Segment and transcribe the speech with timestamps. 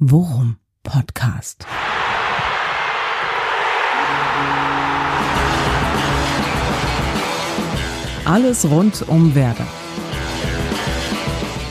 [0.00, 1.64] Worum Podcast.
[8.24, 9.68] Alles rund um Werder.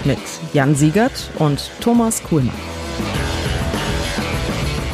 [0.05, 0.19] Mit
[0.53, 2.55] Jan Siegert und Thomas Kuhlmann.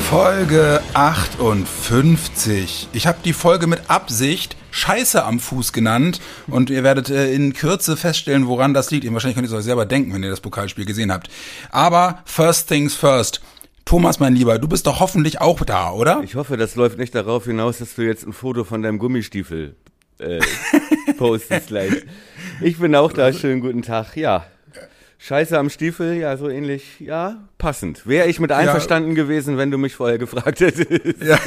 [0.09, 2.89] Folge 58.
[2.93, 7.53] Ich habe die Folge mit Absicht Scheiße am Fuß genannt und ihr werdet äh, in
[7.53, 9.03] Kürze feststellen, woran das liegt.
[9.03, 11.29] Ihr wahrscheinlich könnt ihr es euch selber denken, wenn ihr das Pokalspiel gesehen habt.
[11.71, 13.41] Aber first things first.
[13.85, 16.21] Thomas, mein Lieber, du bist doch hoffentlich auch da, oder?
[16.23, 19.75] Ich hoffe, das läuft nicht darauf hinaus, dass du jetzt ein Foto von deinem Gummistiefel
[20.19, 20.39] äh,
[21.17, 21.93] postest gleich.
[22.61, 23.33] Ich bin auch da.
[23.33, 24.15] Schönen guten Tag.
[24.15, 24.45] Ja.
[25.21, 28.07] Scheiße am Stiefel, ja, so ähnlich, ja, passend.
[28.07, 29.15] Wäre ich mit einverstanden ja.
[29.15, 31.21] gewesen, wenn du mich vorher gefragt hättest.
[31.21, 31.37] Ja,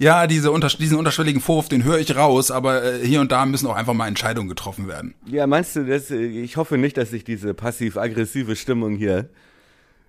[0.00, 3.46] ja diese unter, diesen unterschwelligen Vorwurf, den höre ich raus, aber äh, hier und da
[3.46, 5.14] müssen auch einfach mal Entscheidungen getroffen werden.
[5.26, 9.28] Ja, meinst du, das, ich hoffe nicht, dass sich diese passiv-aggressive Stimmung hier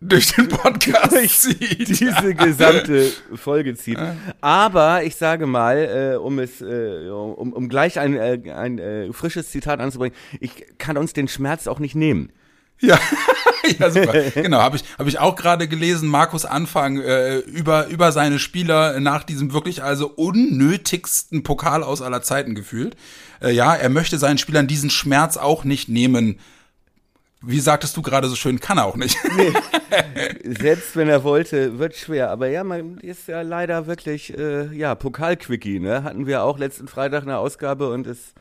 [0.02, 1.88] durch den Podcast zieht.
[1.88, 3.98] diese gesamte Folge zieht.
[4.42, 9.14] Aber ich sage mal, äh, um es, äh, um, um gleich ein, äh, ein äh,
[9.14, 12.32] frisches Zitat anzubringen, ich kann uns den Schmerz auch nicht nehmen.
[12.82, 13.00] Ja,
[13.80, 14.14] ja super.
[14.34, 19.00] genau, habe ich, hab ich auch gerade gelesen, Markus Anfang äh, über, über seine Spieler
[19.00, 22.98] nach diesem wirklich also unnötigsten Pokal aus aller Zeiten gefühlt.
[23.42, 26.40] Äh, ja, er möchte seinen Spielern diesen Schmerz auch nicht nehmen
[27.46, 29.18] wie sagtest du gerade so schön, kann er auch nicht.
[29.36, 29.54] Nee.
[30.60, 32.32] Selbst wenn er wollte, wird schwer.
[32.32, 36.04] Aber ja, man ist ja leider wirklich, äh, ja, Pokalquickie, ne?
[36.04, 38.34] Hatten wir auch letzten Freitag eine Ausgabe und es,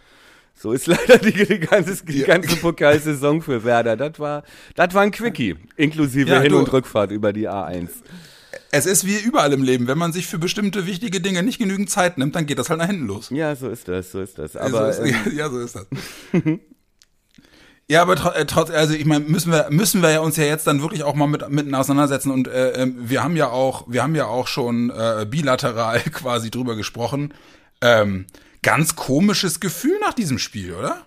[0.54, 3.96] so ist leider die, die, ganze, die ganze Pokalsaison für Werder.
[3.96, 4.42] Das war,
[4.74, 7.88] das war ein Quickie, inklusive ja, Hin- und Rückfahrt über die A1.
[8.70, 11.90] Es ist wie überall im Leben, wenn man sich für bestimmte wichtige Dinge nicht genügend
[11.90, 13.30] Zeit nimmt, dann geht das halt nach hinten los.
[13.30, 14.56] Ja, so ist das, so ist das.
[14.56, 15.86] Aber, so ist, ähm, ja, so ist das.
[17.88, 20.66] Ja, aber äh, trotz, also ich meine, müssen wir müssen wir ja uns ja jetzt
[20.66, 24.02] dann wirklich auch mal mit mitten auseinandersetzen und äh, ähm, wir haben ja auch wir
[24.02, 27.34] haben ja auch schon äh, bilateral quasi drüber gesprochen.
[27.82, 28.26] Ähm,
[28.62, 31.02] ganz komisches Gefühl nach diesem Spiel, oder?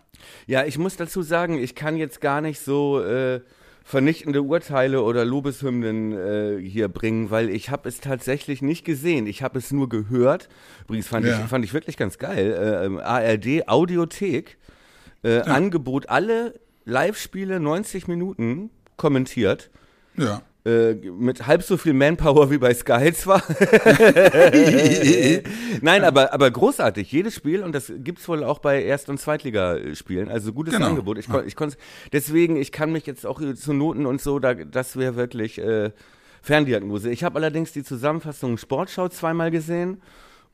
[0.45, 3.41] Ja, ich muss dazu sagen, ich kann jetzt gar nicht so äh,
[3.83, 9.25] vernichtende Urteile oder Lobeshymnen äh, hier bringen, weil ich habe es tatsächlich nicht gesehen.
[9.25, 10.47] Ich habe es nur gehört.
[10.83, 11.39] Übrigens fand ja.
[11.39, 12.51] ich fand ich wirklich ganz geil.
[12.51, 14.57] Äh, ähm, ARD Audiothek
[15.23, 15.43] äh, ja.
[15.43, 16.53] Angebot alle
[16.87, 19.69] Live-Spiele 90 Minuten kommentiert.
[20.15, 20.41] Ja.
[20.65, 23.43] Äh, mit halb so viel Manpower wie bei Sky zwar.
[25.81, 27.11] Nein, aber, aber großartig.
[27.11, 30.29] Jedes Spiel, und das gibt's wohl auch bei Erst- und Zweitligaspielen.
[30.29, 30.87] Also gutes genau.
[30.87, 31.17] Angebot.
[31.17, 31.55] Ich, ich
[32.11, 35.91] deswegen, ich kann mich jetzt auch zu Noten und so, da, das wäre wirklich äh,
[36.41, 37.11] Ferndiagnose.
[37.11, 40.01] Ich habe allerdings die Zusammenfassung Sportschau zweimal gesehen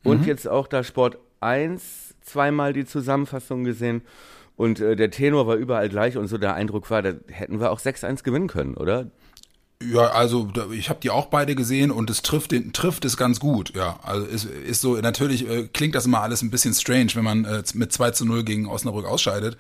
[0.04, 0.28] und mhm.
[0.28, 4.02] jetzt auch da Sport 1 zweimal die Zusammenfassung gesehen.
[4.56, 7.72] Und äh, der Tenor war überall gleich und so der Eindruck war, da hätten wir
[7.72, 9.08] auch 6-1 gewinnen können, oder?
[9.92, 13.40] Ja, also ich habe die auch beide gesehen und es trifft den trifft es ganz
[13.40, 13.74] gut.
[13.76, 17.24] Ja, also ist, ist so natürlich äh, klingt das immer alles ein bisschen strange, wenn
[17.24, 19.58] man äh, mit 2 zu 0 gegen Osnabrück ausscheidet.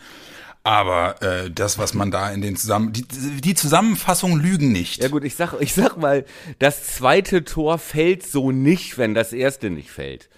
[0.63, 3.03] Aber äh, das, was man da in den Zusammen die,
[3.41, 5.01] die Zusammenfassung lügen nicht.
[5.01, 6.23] Ja gut, ich sag ich sag mal,
[6.59, 10.29] das zweite Tor fällt so nicht, wenn das erste nicht fällt.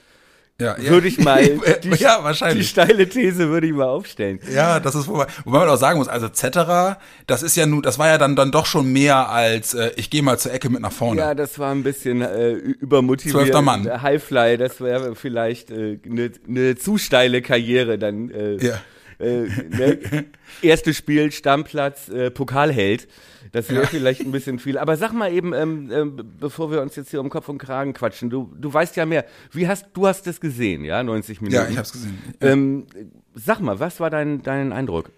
[0.60, 1.44] Ja, würde ich mal
[1.84, 2.60] die, ja, wahrscheinlich.
[2.60, 4.40] die steile These würde ich mal aufstellen.
[4.54, 7.82] Ja, das ist wobei, wobei man auch sagen muss, also Cetera, das ist ja nun,
[7.82, 10.70] das war ja dann dann doch schon mehr als äh, ich gehe mal zur Ecke
[10.70, 11.20] mit nach vorne.
[11.20, 13.36] Ja, das war ein bisschen äh, übermotiviert.
[13.36, 14.02] Zwölfter Mann.
[14.02, 18.30] Highfly, das wäre vielleicht eine äh, ne, ne zu steile Karriere dann.
[18.30, 18.82] Äh, ja.
[19.20, 20.00] Äh, ne?
[20.62, 23.10] Erstes Spiel, Stammplatz, äh, Pokalheld.
[23.56, 23.88] Das wäre ja.
[23.88, 24.78] vielleicht ein bisschen viel.
[24.78, 27.94] Aber sag mal eben, ähm, ähm, bevor wir uns jetzt hier um Kopf und Kragen
[27.94, 29.24] quatschen, du, du weißt ja mehr.
[29.54, 31.56] Wie hast du hast es gesehen, ja, 90 Minuten?
[31.56, 32.18] Ja, ich hab's gesehen.
[32.42, 32.50] Ja.
[32.50, 32.86] Ähm,
[33.34, 35.10] sag mal, was war dein, dein Eindruck?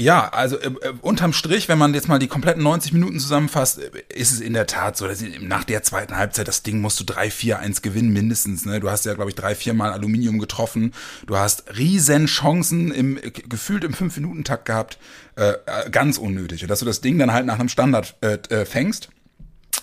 [0.00, 3.80] Ja, also äh, äh unterm Strich, wenn man jetzt mal die kompletten 90 Minuten zusammenfasst,
[3.80, 6.98] äh, ist es in der Tat so, dass nach der zweiten Halbzeit das Ding musst
[7.00, 8.64] du 3-4-1 gewinnen mindestens.
[8.64, 8.80] Ne?
[8.80, 10.94] Du hast ja, glaube ich, drei, vier Mal Aluminium getroffen.
[11.26, 14.98] Du hast riesen Chancen im, äh, gefühlt im 5-Minuten-Takt gehabt.
[15.36, 15.54] Äh,
[15.90, 16.62] ganz unnötig.
[16.62, 19.10] Und dass du das Ding dann halt nach einem Standard äh, fängst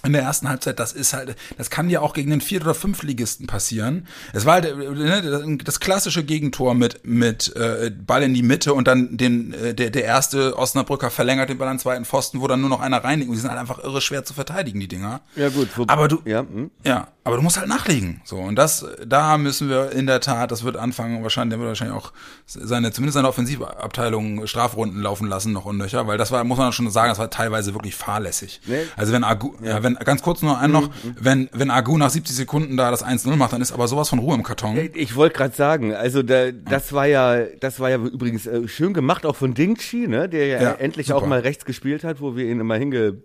[0.07, 2.74] in der ersten Halbzeit, das ist halt, das kann ja auch gegen den Viert- oder
[2.74, 4.07] Fünftligisten passieren.
[4.33, 8.88] Es war halt ne, das klassische Gegentor mit mit äh, Ball in die Mitte und
[8.88, 12.62] dann den äh, der der erste Osnabrücker verlängert den Ball an zweiten Pfosten, wo dann
[12.62, 15.21] nur noch einer reinlegt und die sind halt einfach irre schwer zu verteidigen die Dinger.
[15.36, 15.69] Ja gut.
[15.75, 16.71] Wo, aber du ja, hm.
[16.86, 18.21] ja, aber du musst halt nachlegen.
[18.24, 21.68] So und das da müssen wir in der Tat, das wird anfangen wahrscheinlich, der wird
[21.68, 22.13] wahrscheinlich auch
[22.45, 26.71] seine zumindest seine Offensivabteilung Strafrunden laufen lassen noch und nöcher, weil das war muss man
[26.71, 28.62] schon sagen, das war teilweise wirklich fahrlässig.
[28.65, 28.83] Nee.
[28.95, 29.83] Also wenn Agu, ja.
[29.83, 31.16] wenn ganz kurz nur ein noch, mhm.
[31.20, 34.20] wenn, wenn Agu nach 70 Sekunden da das 1-0 macht, dann ist aber sowas von
[34.20, 34.90] Ruhe im Karton.
[34.94, 38.94] Ich wollte gerade sagen, also da, das war ja, das war ja übrigens äh, schön
[38.94, 41.20] gemacht, auch von Dingchi, ne, der ja, ja endlich super.
[41.20, 43.18] auch mal rechts gespielt hat, wo wir ihn immer hinge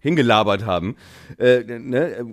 [0.00, 0.96] hingelabert haben.
[1.38, 2.24] Äh, ne?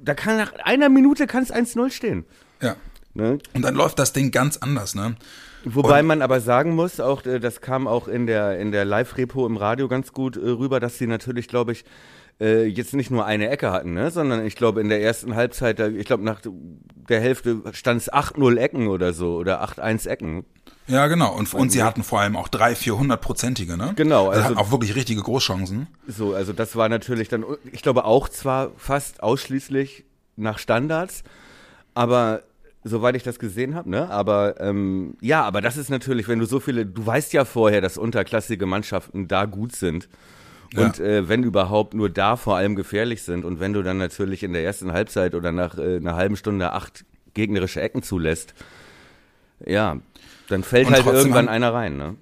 [0.00, 2.24] Da kann nach einer Minute kann es 1-0 stehen.
[2.62, 2.76] Ja.
[3.14, 3.38] Ne?
[3.52, 5.16] Und dann läuft das Ding ganz anders, ne?
[5.64, 8.84] Wobei und man aber sagen muss, auch äh, das kam auch in der in der
[8.84, 11.84] Live-Repo im Radio ganz gut äh, rüber, dass sie natürlich, glaube ich,
[12.40, 14.10] äh, jetzt nicht nur eine Ecke hatten, ne?
[14.10, 16.40] sondern ich glaube in der ersten Halbzeit, ich glaube nach
[17.08, 20.44] der Hälfte stand es 8-0 Ecken oder so oder 8-1 Ecken.
[20.88, 21.34] Ja, genau.
[21.34, 23.92] Und, und sie hatten vor allem auch drei, vierhundertprozentige, ne?
[23.96, 24.28] Genau.
[24.28, 25.88] Also, also auch wirklich richtige Großchancen.
[26.06, 30.04] So, also das war natürlich dann, ich glaube auch zwar fast ausschließlich
[30.36, 31.24] nach Standards,
[31.94, 32.42] aber
[32.84, 34.08] soweit ich das gesehen habe, ne?
[34.10, 37.80] Aber ähm, ja, aber das ist natürlich, wenn du so viele, du weißt ja vorher,
[37.80, 40.08] dass unterklassige Mannschaften da gut sind.
[40.74, 41.04] Und ja.
[41.04, 44.52] äh, wenn überhaupt nur da vor allem gefährlich sind und wenn du dann natürlich in
[44.52, 47.04] der ersten Halbzeit oder nach äh, einer halben Stunde acht
[47.34, 48.54] gegnerische Ecken zulässt,
[49.64, 49.98] ja,
[50.48, 52.16] dann fällt und halt irgendwann einer rein, ne?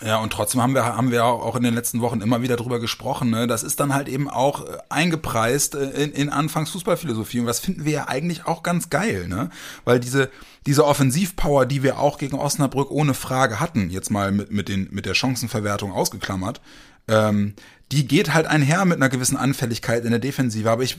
[0.00, 2.78] Ja, und trotzdem haben wir, haben wir auch in den letzten Wochen immer wieder drüber
[2.78, 3.30] gesprochen.
[3.30, 3.48] Ne?
[3.48, 7.40] Das ist dann halt eben auch äh, eingepreist äh, in, in Anfangs Fußballphilosophie.
[7.40, 9.50] Und das finden wir ja eigentlich auch ganz geil, ne?
[9.84, 10.30] Weil diese,
[10.66, 14.88] diese Offensivpower, die wir auch gegen Osnabrück ohne Frage hatten, jetzt mal mit, mit, den,
[14.92, 16.60] mit der Chancenverwertung ausgeklammert,
[17.08, 17.54] ähm,
[17.90, 20.98] die geht halt einher mit einer gewissen Anfälligkeit in der Defensive, aber ich,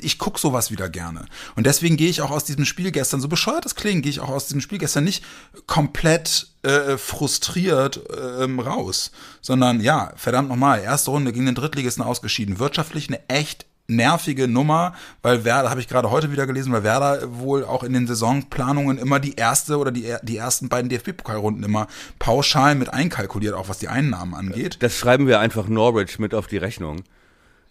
[0.00, 1.26] ich guck sowas wieder gerne.
[1.56, 4.20] Und deswegen gehe ich auch aus diesem Spiel gestern, so bescheuert das klingt, gehe ich
[4.20, 5.24] auch aus diesem Spiel gestern nicht
[5.66, 9.12] komplett äh, frustriert äh, raus,
[9.42, 14.94] sondern ja, verdammt nochmal, erste Runde gegen den Drittligisten ausgeschieden, wirtschaftlich eine echt nervige Nummer,
[15.22, 18.98] weil Werder, habe ich gerade heute wieder gelesen, weil Werder wohl auch in den Saisonplanungen
[18.98, 21.88] immer die erste oder die, die ersten beiden DFB-Pokalrunden immer
[22.18, 24.78] pauschal mit einkalkuliert, auch was die Einnahmen angeht.
[24.80, 27.02] Das schreiben wir einfach Norwich mit auf die Rechnung.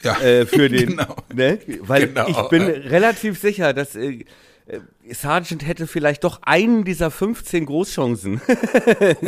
[0.03, 1.15] Ja, äh, für den, genau.
[1.33, 1.59] ne?
[1.81, 2.27] weil genau.
[2.27, 4.25] ich bin relativ sicher, dass äh,
[5.09, 8.41] Sargent hätte vielleicht doch einen dieser 15 Großchancen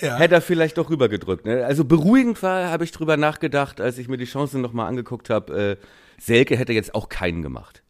[0.00, 0.16] ja.
[0.16, 1.46] hätte er vielleicht doch rübergedrückt.
[1.46, 1.64] Ne?
[1.64, 5.78] Also beruhigend war, habe ich drüber nachgedacht, als ich mir die Chancen nochmal angeguckt habe.
[5.80, 5.84] Äh,
[6.20, 7.82] Selke hätte jetzt auch keinen gemacht.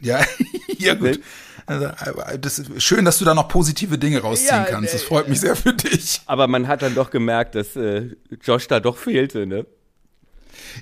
[0.00, 0.20] Ja,
[0.78, 1.20] ja gut.
[1.66, 4.94] Also, äh, das ist schön, dass du da noch positive Dinge rausziehen ja, kannst.
[4.94, 6.20] Das äh, freut mich sehr für dich.
[6.26, 8.10] Aber man hat dann doch gemerkt, dass äh,
[8.42, 9.66] Josh da doch fehlte, ne?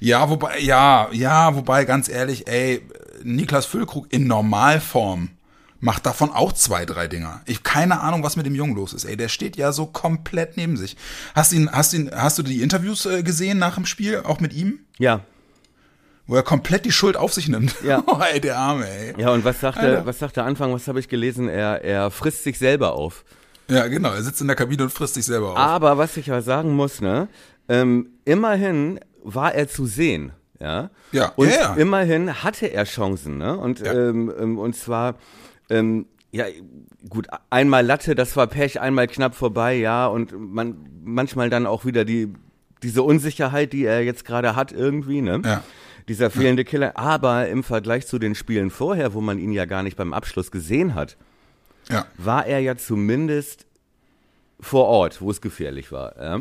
[0.01, 2.83] Ja, wobei, ja, ja, wobei, ganz ehrlich, ey,
[3.25, 5.31] Niklas Füllkrug in Normalform
[5.83, 7.43] macht davon auch zwei, drei Dinger.
[7.45, 9.05] Ich keine Ahnung, was mit dem Jungen los ist.
[9.05, 10.97] Ey, der steht ja so komplett neben sich.
[11.35, 14.53] Hast ihn, hast ihn, hast du die Interviews äh, gesehen nach dem Spiel, auch mit
[14.53, 14.79] ihm?
[14.99, 15.21] Ja.
[16.29, 17.75] Wo er komplett die Schuld auf sich nimmt.
[17.85, 18.03] Ja.
[18.07, 19.21] Oh, ey, der Arme, ey.
[19.21, 20.07] Ja, und was sagte, Alter.
[20.07, 21.49] was sagte Anfang, was habe ich gelesen?
[21.49, 23.25] Er, er frisst sich selber auf.
[23.69, 24.13] Ja, genau.
[24.13, 25.57] Er sitzt in der Kabine und frisst sich selber auf.
[25.59, 27.29] Aber was ich ja sagen muss, ne,
[27.69, 30.33] ähm, immerhin war er zu sehen.
[30.63, 30.91] Ja.
[31.11, 31.33] Ja.
[31.37, 31.75] Und ja, ja.
[31.75, 33.57] immerhin hatte er Chancen, ne?
[33.57, 33.93] Und ja.
[33.93, 35.17] ähm, ähm und zwar
[35.69, 36.47] ähm, ja,
[37.11, 41.85] gut, einmal Latte, das war Pech, einmal knapp vorbei, ja, und man manchmal dann auch
[41.85, 42.33] wieder die
[42.83, 45.41] diese Unsicherheit, die er jetzt gerade hat irgendwie, ne?
[45.45, 45.63] Ja.
[46.09, 49.85] Dieser fehlende Killer, aber im Vergleich zu den Spielen vorher, wo man ihn ja gar
[49.85, 51.17] nicht beim Abschluss gesehen hat,
[51.89, 52.07] ja.
[52.17, 53.67] war er ja zumindest
[54.63, 56.15] vor Ort, wo es gefährlich war.
[56.17, 56.41] Ja?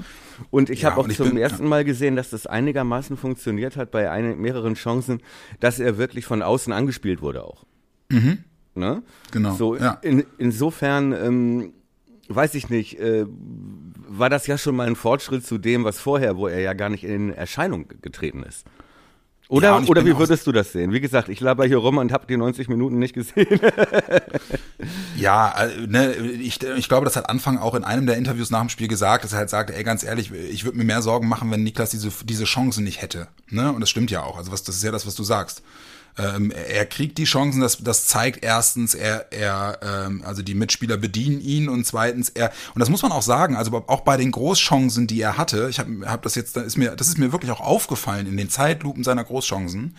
[0.52, 3.90] Und ich ja, habe auch zum bin, ersten Mal gesehen, dass das einigermaßen funktioniert hat
[3.90, 5.22] bei ein, mehreren Chancen,
[5.60, 7.66] dass er wirklich von außen angespielt wurde auch.
[8.10, 8.38] Mhm.
[8.76, 9.02] Ne?
[9.32, 9.56] Genau.
[9.56, 9.98] So, ja.
[10.04, 11.74] in, insofern, ähm,
[12.30, 13.26] weiß ich nicht, äh,
[14.08, 16.90] war das ja schon mal ein Fortschritt zu dem, was vorher, wo er ja gar
[16.90, 18.66] nicht in Erscheinung getreten ist.
[19.52, 20.94] Oder, ja, oder wie würdest du das sehen?
[20.94, 23.60] Wie gesagt, ich laber hier rum und habe die 90 Minuten nicht gesehen.
[25.18, 28.62] ja, äh, ne, ich, ich glaube, das hat Anfang auch in einem der Interviews nach
[28.62, 31.28] dem Spiel gesagt, dass er halt sagte, ey, ganz ehrlich, ich würde mir mehr Sorgen
[31.28, 33.28] machen, wenn Niklas diese, diese Chance nicht hätte.
[33.50, 33.74] Ne?
[33.74, 34.38] Und das stimmt ja auch.
[34.38, 35.64] Also was, das ist ja das, was du sagst.
[36.18, 40.98] Ähm, er kriegt die Chancen, das, das zeigt erstens, er, er, ähm, also die Mitspieler
[40.98, 44.32] bedienen ihn und zweitens, er, und das muss man auch sagen, also auch bei den
[44.32, 47.32] Großchancen, die er hatte, ich habe hab das jetzt, das ist mir, das ist mir
[47.32, 49.96] wirklich auch aufgefallen in den Zeitlupen seiner Großchancen,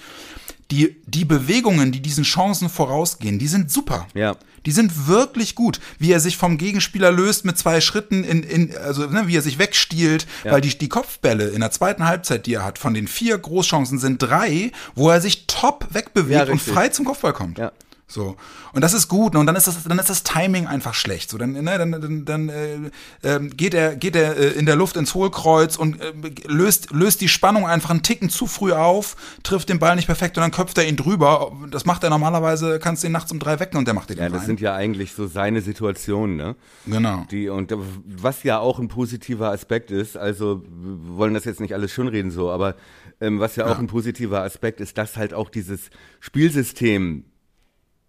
[0.72, 4.08] die, die Bewegungen, die diesen Chancen vorausgehen, die sind super.
[4.14, 4.36] Ja.
[4.64, 5.80] Die sind wirklich gut.
[5.98, 9.42] Wie er sich vom Gegenspieler löst mit zwei Schritten in, in also ne, wie er
[9.42, 10.52] sich wegstiehlt, ja.
[10.52, 13.98] weil die, die Kopfbälle in der zweiten Halbzeit, die er hat, von den vier Großchancen
[13.98, 17.58] sind drei, wo er sich top wegbewegt ja, und frei zum Kopfball kommt.
[17.58, 17.70] Ja.
[18.12, 18.36] So.
[18.72, 19.32] Und das ist gut.
[19.32, 19.40] Ne?
[19.40, 21.30] Und dann ist das, dann ist das Timing einfach schlecht.
[21.30, 22.74] So, dann, ne, dann, dann, dann äh,
[23.22, 26.12] äh, geht er, geht er äh, in der Luft ins Hohlkreuz und äh,
[26.46, 30.36] löst, löst die Spannung einfach einen Ticken zu früh auf, trifft den Ball nicht perfekt
[30.36, 31.52] und dann köpft er ihn drüber.
[31.70, 34.18] Das macht er normalerweise, kannst du ihn nachts um drei wecken und der macht den
[34.18, 34.46] Ja, das rein.
[34.46, 36.56] sind ja eigentlich so seine Situationen, ne?
[36.86, 37.26] Genau.
[37.30, 37.72] Die, und
[38.04, 42.30] was ja auch ein positiver Aspekt ist, also wir wollen das jetzt nicht alles schönreden
[42.30, 42.74] so, aber
[43.20, 45.90] ähm, was ja, ja auch ein positiver Aspekt ist, dass halt auch dieses
[46.20, 47.24] Spielsystem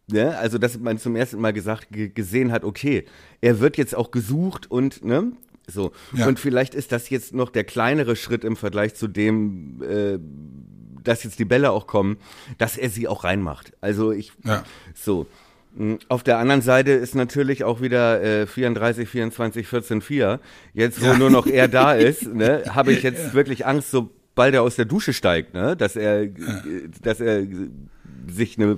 [0.07, 0.37] Ne?
[0.37, 3.05] Also, dass man zum ersten Mal gesagt, gesehen hat, okay,
[3.41, 5.31] er wird jetzt auch gesucht und, ne?
[5.67, 5.93] So.
[6.13, 6.27] Ja.
[6.27, 10.19] Und vielleicht ist das jetzt noch der kleinere Schritt im Vergleich zu dem, äh,
[11.03, 12.17] dass jetzt die Bälle auch kommen,
[12.57, 13.73] dass er sie auch reinmacht.
[13.81, 14.63] Also ich, ja.
[14.93, 15.25] so.
[15.77, 20.39] Hm, auf der anderen Seite ist natürlich auch wieder äh, 34, 24, 14, 4.
[20.73, 21.17] Jetzt, wo ja.
[21.17, 23.33] nur noch er da ist, ne, habe ich jetzt ja.
[23.33, 26.31] wirklich Angst, sobald er aus der Dusche steigt, ne, dass er, ja.
[27.01, 27.43] dass er
[28.27, 28.77] sich eine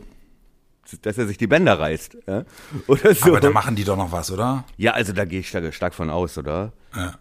[1.01, 2.17] dass er sich die Bänder reißt.
[2.27, 2.45] Ja?
[2.87, 3.27] Oder so.
[3.27, 4.65] Aber da machen die doch noch was, oder?
[4.77, 6.73] Ja, also da gehe ich stark, stark von aus, oder?
[6.95, 7.17] Ja.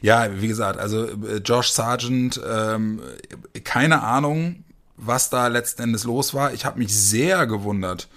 [0.00, 3.00] Ja, wie gesagt, also äh, Josh Sargent, ähm,
[3.64, 4.64] keine Ahnung,
[4.96, 6.52] was da letzten Endes los war.
[6.52, 8.08] Ich habe mich sehr gewundert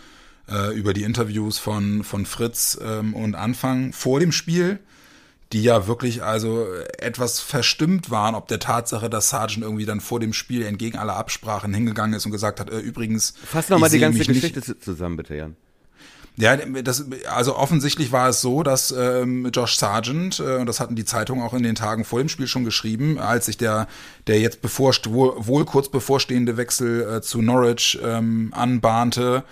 [0.49, 4.79] äh, über die Interviews von, von Fritz ähm, und Anfang vor dem Spiel,
[5.53, 6.65] die ja wirklich also
[6.97, 11.15] etwas verstimmt waren, ob der Tatsache, dass Sargent irgendwie dann vor dem Spiel entgegen aller
[11.15, 13.33] Absprachen hingegangen ist und gesagt hat, äh, übrigens.
[13.45, 15.55] Fass nochmal die ganze Geschichte zusammen, bitte, Jan.
[16.37, 20.95] Ja, das, also offensichtlich war es so, dass ähm, Josh Sargent, äh, und das hatten
[20.95, 23.87] die Zeitungen auch in den Tagen vor dem Spiel schon geschrieben, als sich der,
[24.27, 29.43] der jetzt bevor, wohl kurz bevorstehende Wechsel äh, zu Norwich ähm, anbahnte,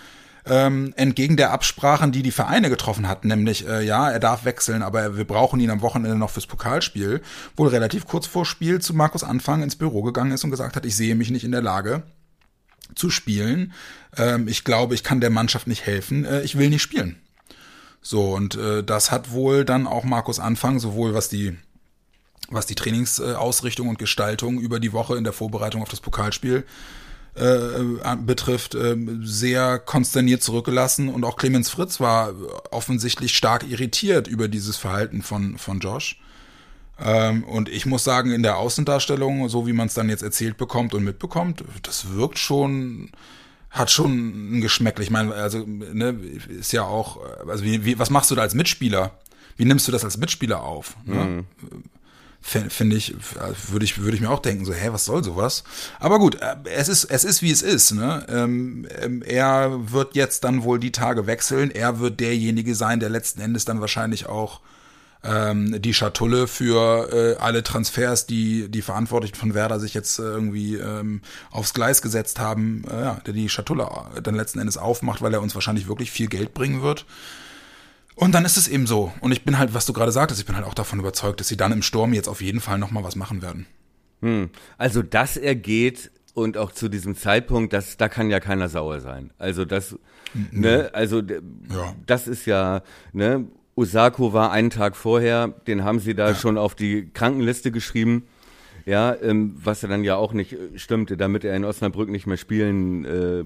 [0.46, 4.84] ähm, entgegen der Absprachen, die die Vereine getroffen hatten, nämlich äh, ja, er darf wechseln,
[4.84, 7.22] aber wir brauchen ihn am Wochenende noch fürs Pokalspiel,
[7.56, 10.86] wohl relativ kurz vor Spiel zu Markus Anfang ins Büro gegangen ist und gesagt hat,
[10.86, 12.04] ich sehe mich nicht in der Lage,
[12.96, 13.74] zu spielen.
[14.18, 16.26] Ähm, ich glaube, ich kann der Mannschaft nicht helfen.
[16.26, 17.18] Äh, ich will nicht spielen.
[18.02, 21.58] So, und äh, das hat wohl dann auch Markus Anfang, sowohl was die,
[22.50, 26.66] was die Trainingsausrichtung und Gestaltung über die Woche in der Vorbereitung auf das Pokalspiel
[27.36, 31.10] äh, betrifft, äh, sehr konsterniert zurückgelassen.
[31.10, 32.34] Und auch Clemens Fritz war
[32.72, 36.20] offensichtlich stark irritiert über dieses Verhalten von, von Josh.
[37.00, 40.58] Ähm, und ich muss sagen, in der Außendarstellung, so wie man es dann jetzt erzählt
[40.58, 43.10] bekommt und mitbekommt, das wirkt schon,
[43.72, 45.04] hat schon ein Geschmäckle.
[45.04, 46.12] Ich meine, also, ne,
[46.48, 49.18] ist ja auch, also wie, wie, was machst du da als Mitspieler?
[49.58, 50.96] Wie nimmst du das als Mitspieler auf?
[51.06, 51.16] Ne?
[51.16, 51.46] Mhm.
[52.46, 53.16] Finde ich,
[53.70, 55.64] würde ich, würde ich mir auch denken, so, hä, was soll sowas?
[56.00, 58.26] Aber gut, äh, es ist, es ist wie es ist, ne?
[58.28, 61.72] Ähm, ähm, er wird jetzt dann wohl die Tage wechseln.
[61.72, 64.60] Er wird derjenige sein, der letzten Endes dann wahrscheinlich auch
[65.24, 70.24] ähm, die Schatulle für äh, alle Transfers, die die Verantwortlichen von Werder sich jetzt äh,
[70.24, 73.88] irgendwie ähm, aufs Gleis gesetzt haben, äh, ja, der die Schatulle
[74.22, 77.06] dann letzten Endes aufmacht, weil er uns wahrscheinlich wirklich viel Geld bringen wird.
[78.16, 79.12] Und dann ist es eben so.
[79.22, 81.48] Und ich bin halt, was du gerade sagtest, ich bin halt auch davon überzeugt, dass
[81.48, 83.66] sie dann im Sturm jetzt auf jeden Fall nochmal was machen werden.
[84.22, 84.50] Hm.
[84.78, 89.00] Also, dass er geht und auch zu diesem Zeitpunkt, das, da kann ja keiner sauer
[89.00, 89.32] sein.
[89.38, 89.98] Also, das,
[90.34, 90.48] mhm.
[90.52, 91.96] ne, also, ja.
[92.06, 96.36] das ist ja, ne, Osako war einen Tag vorher, den haben sie da ja.
[96.36, 98.24] schon auf die Krankenliste geschrieben.
[98.86, 102.28] Ja, ähm, was er dann ja auch nicht äh, stimmte, damit er in Osnabrück nicht
[102.28, 103.44] mehr spielen äh,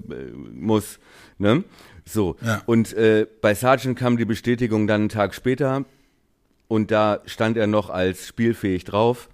[0.52, 0.98] muss.
[1.38, 1.62] Ne?
[2.08, 2.36] So.
[2.44, 2.62] Ja.
[2.66, 5.84] Und äh, bei Sargent kam die Bestätigung dann einen Tag später
[6.66, 9.28] und da stand er noch als spielfähig drauf.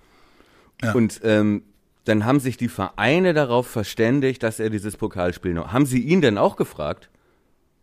[0.83, 0.93] Ja.
[0.93, 1.63] Und ähm,
[2.05, 5.73] dann haben sich die Vereine darauf verständigt, dass er dieses Pokalspiel noch.
[5.73, 7.09] Haben Sie ihn denn auch gefragt?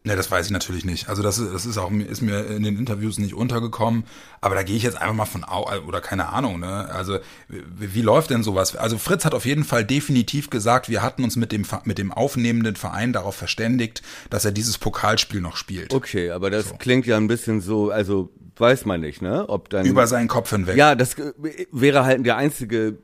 [0.04, 1.10] Ne, das weiß ich natürlich nicht.
[1.10, 4.06] Also das, das ist auch ist mir in den Interviews nicht untergekommen.
[4.40, 5.46] Aber da gehe ich jetzt einfach mal von
[5.88, 6.60] oder keine Ahnung.
[6.60, 6.90] Ne?
[6.92, 8.76] Also wie, wie, läuft denn sowas?
[8.76, 12.12] Also Fritz hat auf jeden Fall definitiv gesagt, wir hatten uns mit dem mit dem
[12.12, 15.94] aufnehmenden Verein darauf verständigt, dass er dieses Pokalspiel noch spielt.
[15.94, 16.76] Okay, aber das so.
[16.78, 19.48] klingt ja ein bisschen so, also weiß man nicht, ne?
[19.50, 20.78] Ob dann über seinen Kopf hinweg.
[20.78, 21.32] Ja, das äh,
[21.72, 22.98] wäre halt der einzige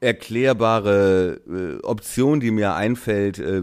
[0.00, 3.38] erklärbare äh, Option, die mir einfällt.
[3.38, 3.62] Äh,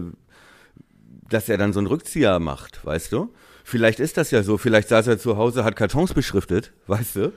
[1.32, 3.32] dass er dann so einen Rückzieher macht, weißt du?
[3.64, 4.58] Vielleicht ist das ja so.
[4.58, 7.32] Vielleicht saß er zu Hause, hat Kartons beschriftet, weißt du?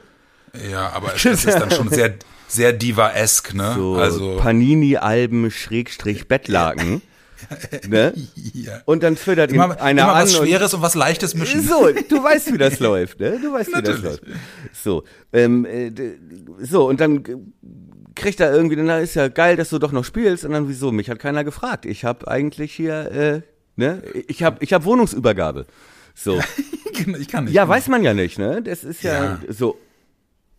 [0.71, 2.15] Ja, aber es, es ist dann schon sehr,
[2.47, 3.73] sehr Diva-esk, ne?
[3.75, 7.01] So also Panini-Alben Schrägstrich Bettlaken.
[7.87, 8.13] ne?
[8.53, 8.81] Ja.
[8.85, 10.23] Und dann füttert immer, ihm einer immer an.
[10.23, 11.61] was Schweres und, und, was Leichtes mischen.
[11.61, 13.37] So, du weißt, wie das läuft, ne?
[13.41, 14.23] Du weißt, wie das läuft.
[14.73, 15.91] So, ähm, äh,
[16.61, 17.23] so, und dann
[18.15, 20.45] kriegt er irgendwie, na, ist ja geil, dass du doch noch spielst.
[20.45, 20.91] Und dann, wieso?
[20.91, 21.85] Mich hat keiner gefragt.
[21.85, 23.41] Ich habe eigentlich hier äh,
[23.75, 24.01] Ne?
[24.27, 25.65] Ich habe ich hab Wohnungsübergabe.
[26.13, 26.41] So.
[27.19, 27.53] ich kann nicht.
[27.53, 28.61] Ja, weiß man ja nicht, ne?
[28.61, 29.77] Das ist ja, ja, so.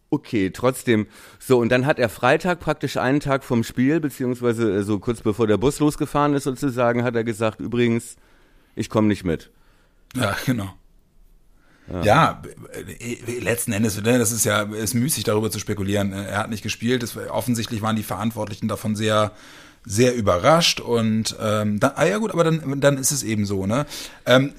[0.09, 1.09] Okay, trotzdem.
[1.41, 5.21] So, und dann hat er Freitag praktisch einen Tag vom Spiel, beziehungsweise äh, so kurz
[5.21, 8.17] bevor der Bus losgefahren ist sozusagen, hat er gesagt, übrigens,
[8.77, 9.51] ich komme nicht mit.
[10.15, 10.73] Ja, genau.
[11.89, 12.03] Ja.
[12.03, 12.43] ja,
[12.73, 16.13] äh, letzten Endes, ne, das ist ja ist müßig darüber zu spekulieren.
[16.13, 17.03] Er hat nicht gespielt.
[17.03, 19.33] Das, offensichtlich waren die Verantwortlichen davon sehr
[19.87, 23.67] sehr überrascht und ähm, dann, ah ja gut, aber dann, dann ist es eben so,
[23.67, 23.87] ne?
[24.27, 24.53] Ähm,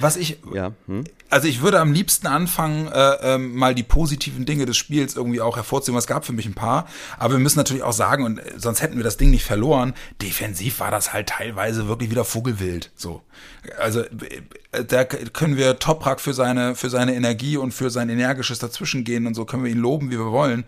[0.00, 0.72] was ich, ja.
[0.86, 1.04] Hm?
[1.30, 5.40] also ich würde am liebsten anfangen, äh, ähm, mal die positiven Dinge des Spiels irgendwie
[5.40, 5.98] auch hervorzuheben.
[5.98, 6.86] Es gab für mich ein paar,
[7.18, 9.94] aber wir müssen natürlich auch sagen, und äh, sonst hätten wir das Ding nicht verloren.
[10.20, 12.90] Defensiv war das halt teilweise wirklich wieder Vogelwild.
[12.96, 13.22] So,
[13.78, 18.58] also äh, da können wir Toprak für seine für seine Energie und für sein energisches
[18.58, 20.64] Dazwischengehen und so können wir ihn loben, wie wir wollen.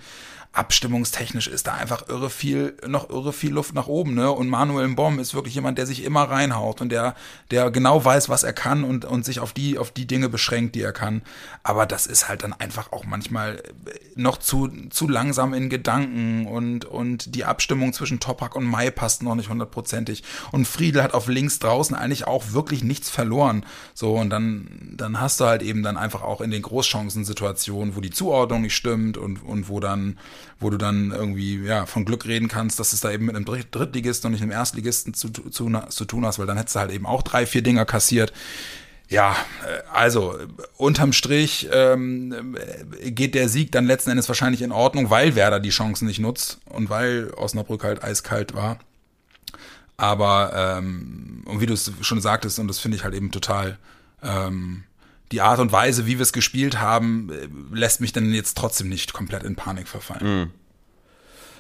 [0.53, 4.33] Abstimmungstechnisch ist da einfach irre viel, noch irre viel Luft nach oben, ne?
[4.33, 7.15] Und Manuel Bomb ist wirklich jemand, der sich immer reinhaut und der,
[7.53, 10.75] der genau weiß, was er kann und, und sich auf die, auf die Dinge beschränkt,
[10.75, 11.23] die er kann.
[11.63, 13.63] Aber das ist halt dann einfach auch manchmal
[14.17, 19.23] noch zu, zu langsam in Gedanken und, und die Abstimmung zwischen Topak und Mai passt
[19.23, 20.25] noch nicht hundertprozentig.
[20.51, 23.65] Und Friedel hat auf links draußen eigentlich auch wirklich nichts verloren.
[23.95, 28.01] So, und dann, dann hast du halt eben dann einfach auch in den Großchancensituationen, wo
[28.01, 30.19] die Zuordnung nicht stimmt und, und wo dann
[30.59, 33.45] wo du dann irgendwie ja von Glück reden kannst, dass es da eben mit einem
[33.45, 36.93] Drittligisten und nicht einem Erstligisten zu, zu, zu tun hast, weil dann hättest du halt
[36.93, 38.33] eben auch drei, vier Dinger kassiert.
[39.09, 39.33] Ja,
[39.67, 40.39] äh, also
[40.77, 42.57] unterm Strich ähm,
[43.03, 46.61] geht der Sieg dann letzten Endes wahrscheinlich in Ordnung, weil Werder die Chancen nicht nutzt
[46.67, 48.79] und weil Osnabrück halt eiskalt war.
[49.97, 53.79] Aber ähm, und wie du es schon sagtest, und das finde ich halt eben total
[54.23, 54.85] ähm,
[55.33, 58.89] die Art und Weise, wie wir es gespielt haben, äh, lässt mich dann jetzt trotzdem
[58.89, 60.41] nicht komplett in Panik verfallen.
[60.41, 60.51] Mhm.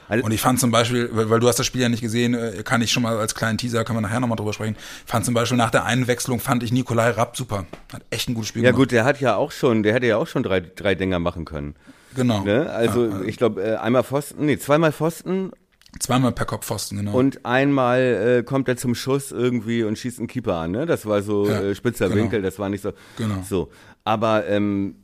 [0.08, 2.34] Also und ich fand zum Beispiel, weil, weil, du hast das Spiel ja nicht gesehen,
[2.34, 4.74] äh, kann ich schon mal als kleinen Teaser, können wir nachher nochmal drüber sprechen,
[5.06, 7.64] fand zum Beispiel nach der Einwechslung, fand ich Nikolai Rapp super.
[7.92, 8.78] Hat echt ein gutes Spiel ja, gemacht.
[8.78, 11.20] Ja gut, der hat ja auch schon, der hätte ja auch schon drei, drei Dinger
[11.20, 11.76] machen können.
[12.16, 12.42] Genau.
[12.42, 12.68] Ne?
[12.68, 15.52] Also ja, ich glaube, äh, einmal Pfosten, nee, zweimal Pfosten
[15.98, 17.12] Zweimal per Kopfpfosten, genau.
[17.12, 18.00] Und einmal
[18.38, 20.86] äh, kommt er zum Schuss irgendwie und schießt einen Keeper an, ne?
[20.86, 22.22] Das war so ja, äh, spitzer genau.
[22.22, 22.92] Winkel, das war nicht so.
[23.16, 23.42] Genau.
[23.48, 23.70] So.
[24.04, 24.94] Aber ähm,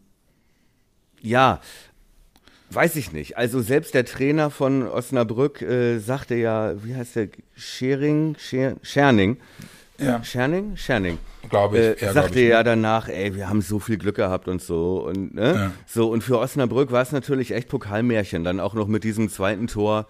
[1.20, 1.60] ja,
[2.70, 3.36] weiß ich nicht.
[3.36, 7.28] Also selbst der Trainer von Osnabrück äh, sagte ja, wie heißt der?
[7.54, 8.36] Schering?
[8.38, 9.38] Scher Scherning.
[9.98, 10.22] Ja.
[10.22, 10.76] Scherning?
[10.76, 11.18] Scherning.
[11.48, 12.02] Glaube ich.
[12.02, 14.98] Äh, sagte ich, ja danach, ey, wir haben so viel Glück gehabt und so.
[15.06, 15.54] Und, ne?
[15.54, 15.72] Ja.
[15.86, 18.44] So, und für Osnabrück war es natürlich echt Pokalmärchen.
[18.44, 20.06] Dann auch noch mit diesem zweiten Tor.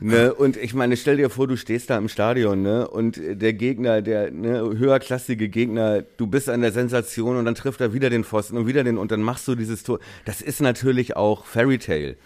[0.00, 0.32] Ne?
[0.32, 2.86] Und ich meine, stell dir vor, du stehst da im Stadion, ne?
[2.88, 7.80] Und der Gegner, der ne, höherklassige Gegner, du bist an der Sensation und dann trifft
[7.80, 9.98] er wieder den Pfosten und wieder den und dann machst du dieses Tor.
[10.24, 12.16] Das ist natürlich auch Fairy Tale.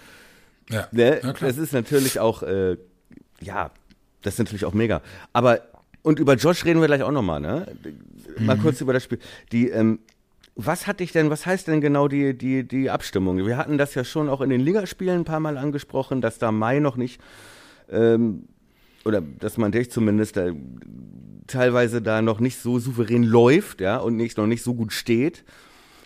[0.68, 0.86] Ja.
[0.92, 1.20] Ne?
[1.22, 2.76] ja das ist natürlich auch, äh,
[3.40, 3.70] ja,
[4.20, 5.00] das ist natürlich auch mega.
[5.32, 5.62] Aber
[6.02, 7.66] und über Josh reden wir gleich auch nochmal, ne?
[8.38, 8.62] Mal mhm.
[8.62, 9.18] kurz über das Spiel.
[9.52, 10.00] Die, ähm,
[10.56, 13.46] was hat dich denn, was heißt denn genau die, die, die Abstimmung?
[13.46, 16.52] Wir hatten das ja schon auch in den Ligaspielen ein paar Mal angesprochen, dass da
[16.52, 17.20] Mai noch nicht
[17.90, 18.44] ähm,
[19.04, 20.50] oder dass man dich zumindest da,
[21.46, 25.44] teilweise da noch nicht so souverän läuft, ja, und nicht, noch nicht so gut steht,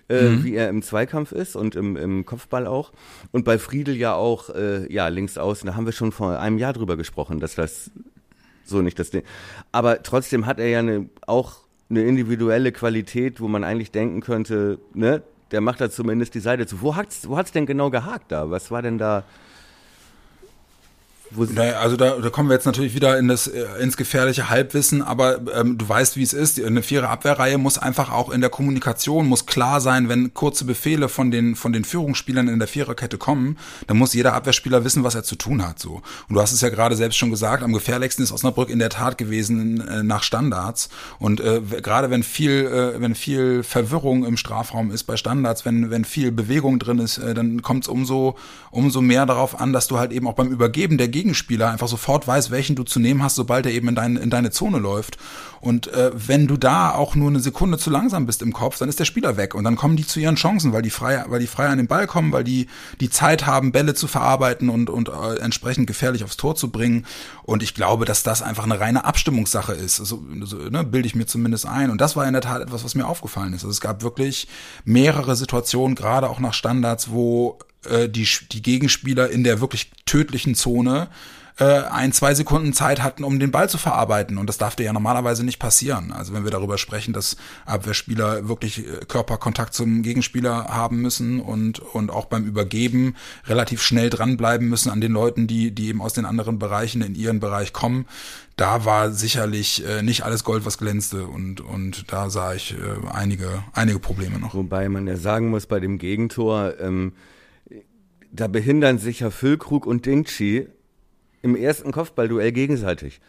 [0.09, 0.45] äh, mhm.
[0.45, 2.93] wie er im Zweikampf ist und im, im Kopfball auch.
[3.33, 6.59] Und bei Friedel ja auch, äh, ja, links außen, da haben wir schon vor einem
[6.59, 7.91] Jahr drüber gesprochen, dass das
[8.65, 9.23] so nicht das Ding.
[9.73, 11.59] Aber trotzdem hat er ja eine, auch
[11.89, 16.67] eine individuelle Qualität, wo man eigentlich denken könnte, ne, der macht da zumindest die Seite
[16.67, 16.83] zu.
[16.83, 18.51] Wo hat's, wo hat's denn genau gehakt da?
[18.51, 19.25] Was war denn da?
[21.31, 25.03] Naja, also da, da kommen wir jetzt natürlich wieder in das, äh, ins gefährliche Halbwissen,
[25.03, 26.63] aber ähm, du weißt, wie es ist.
[26.63, 31.09] Eine vierer Abwehrreihe muss einfach auch in der Kommunikation, muss klar sein, wenn kurze Befehle
[31.09, 33.59] von den, von den Führungsspielern in der Viererkette kommen,
[33.89, 35.81] dann muss jeder Abwehrspieler wissen, was er zu tun hat.
[35.81, 36.03] So.
[36.29, 38.91] Und du hast es ja gerade selbst schon gesagt, am gefährlichsten ist Osnabrück in der
[38.91, 40.89] Tat gewesen äh, nach Standards.
[41.19, 45.91] Und äh, gerade wenn viel, äh, wenn viel Verwirrung im Strafraum ist bei Standards, wenn,
[45.91, 48.37] wenn viel Bewegung drin ist, äh, dann kommt es umso,
[48.71, 52.29] umso mehr darauf an, dass du halt eben auch beim Übergeben der Gegenspieler einfach sofort
[52.29, 55.17] weiß, welchen du zu nehmen hast, sobald er eben in, dein, in deine Zone läuft.
[55.63, 58.91] Und äh, wenn du da auch nur eine Sekunde zu langsam bist im Kopf, dann
[58.91, 61.41] ist der Spieler weg und dann kommen die zu ihren Chancen, weil die frei, weil
[61.41, 62.67] die frei an den Ball kommen, weil die
[63.01, 67.07] die Zeit haben, Bälle zu verarbeiten und und äh, entsprechend gefährlich aufs Tor zu bringen.
[67.45, 69.97] Und ich glaube, dass das einfach eine reine Abstimmungssache ist.
[69.97, 71.91] So, so ne, bilde ich mir zumindest ein.
[71.91, 73.63] Und das war in der Tat etwas, was mir aufgefallen ist.
[73.63, 74.49] Also es gab wirklich
[74.85, 80.55] mehrere Situationen, gerade auch nach Standards, wo äh, die, die Gegenspieler in der wirklich tödlichen
[80.55, 81.09] Zone
[81.59, 84.37] äh, ein, zwei Sekunden Zeit hatten, um den Ball zu verarbeiten.
[84.37, 86.13] Und das darf dir ja normalerweise nicht passieren.
[86.13, 91.79] Also wenn wir darüber sprechen, dass Abwehrspieler wirklich äh, Körperkontakt zum Gegenspieler haben müssen und,
[91.79, 96.13] und auch beim Übergeben relativ schnell dranbleiben müssen an den Leuten, die, die eben aus
[96.13, 98.07] den anderen Bereichen in ihren Bereich kommen.
[98.57, 102.75] Da war sicherlich äh, nicht alles Gold, was glänzte und, und da sah ich
[103.13, 104.55] einige, einige Probleme noch.
[104.55, 107.13] Wobei man ja sagen muss, bei dem Gegentor, ähm,
[108.37, 110.69] da behindern sich ja Füllkrug und Dingchi
[111.43, 113.21] im ersten Kopfballduell gegenseitig.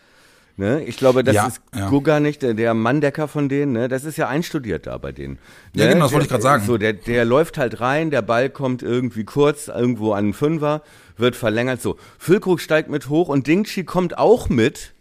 [0.60, 0.84] Ne?
[0.86, 1.88] Ich glaube, das ja, ist ja.
[1.90, 3.88] Guga nicht, der, der Manndecker von denen, ne?
[3.88, 5.36] das ist ja einstudiert da bei denen.
[5.74, 5.84] Ne?
[5.84, 6.64] Ja, genau, das wollte ich gerade sagen.
[6.66, 10.82] So, der, der läuft halt rein, der Ball kommt irgendwie kurz irgendwo an den Fünfer,
[11.16, 11.82] wird verlängert.
[11.82, 14.96] So, Füllkrug steigt mit hoch und Dingchi kommt auch mit.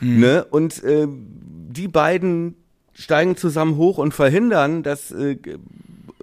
[0.00, 0.20] Mhm.
[0.20, 0.44] Ne?
[0.44, 2.54] Und äh, die beiden
[2.94, 5.36] steigen zusammen hoch und verhindern, dass äh,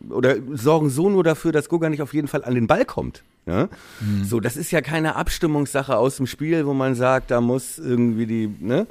[0.10, 3.24] oder sorgen so nur dafür, dass Guga nicht auf jeden Fall an den Ball kommt.
[3.46, 3.70] Ja?
[4.00, 4.24] Mhm.
[4.24, 8.26] So, das ist ja keine Abstimmungssache aus dem Spiel, wo man sagt, da muss irgendwie
[8.26, 8.88] die, ne?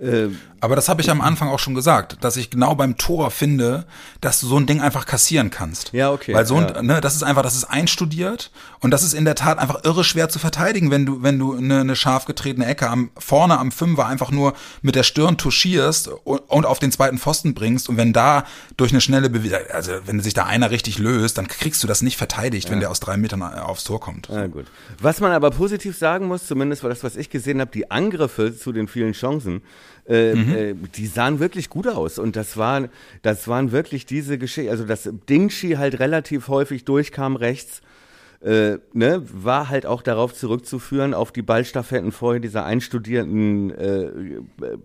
[0.00, 0.28] Äh,
[0.60, 3.84] Aber das habe ich am Anfang auch schon gesagt, dass ich genau beim Tor finde,
[4.20, 5.92] dass du so ein Ding einfach kassieren kannst.
[5.92, 6.34] Ja, okay.
[6.34, 6.82] Weil so ein, ja.
[6.82, 10.04] ne, das ist einfach, das ist einstudiert und das ist in der Tat einfach irre
[10.04, 13.72] schwer zu verteidigen, wenn du, wenn du eine, eine scharf getretene Ecke am, vorne am
[13.72, 17.96] Fünfer einfach nur mit der Stirn touchierst und, und auf den zweiten Pfosten bringst und
[17.96, 18.44] wenn da
[18.76, 22.02] durch eine schnelle Bewegung, also wenn sich da einer richtig löst, dann kriegst du das
[22.02, 22.72] nicht verteidigt, ja.
[22.72, 24.28] wenn der aus drei Metern aufs Tor kommt.
[24.28, 24.66] Ja, gut.
[25.00, 28.56] Was man aber positiv sagen muss, zumindest war das, was ich gesehen habe, die Angriffe
[28.56, 29.62] zu den vielen Chancen,
[30.08, 30.54] äh, mhm.
[30.54, 32.18] äh, die sahen wirklich gut aus.
[32.18, 32.88] Und das waren,
[33.22, 37.82] das waren wirklich diese Geschichten, also dass Dingshi halt relativ häufig durchkam rechts.
[38.40, 44.10] Äh, ne, war halt auch darauf zurückzuführen, auf die Ballstaffetten vorher dieser einstudierten äh,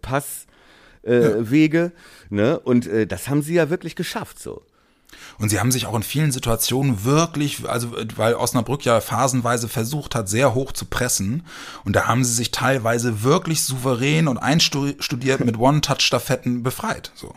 [0.02, 1.92] Passwege.
[2.32, 2.36] Ja.
[2.36, 2.60] ne?
[2.60, 4.63] Und äh, das haben sie ja wirklich geschafft so.
[5.39, 10.15] Und sie haben sich auch in vielen Situationen wirklich, also weil Osnabrück ja phasenweise versucht
[10.15, 11.46] hat, sehr hoch zu pressen.
[11.84, 17.12] Und da haben sie sich teilweise wirklich souverän und einstudiert mit One-Touch-Staffetten befreit.
[17.15, 17.34] So.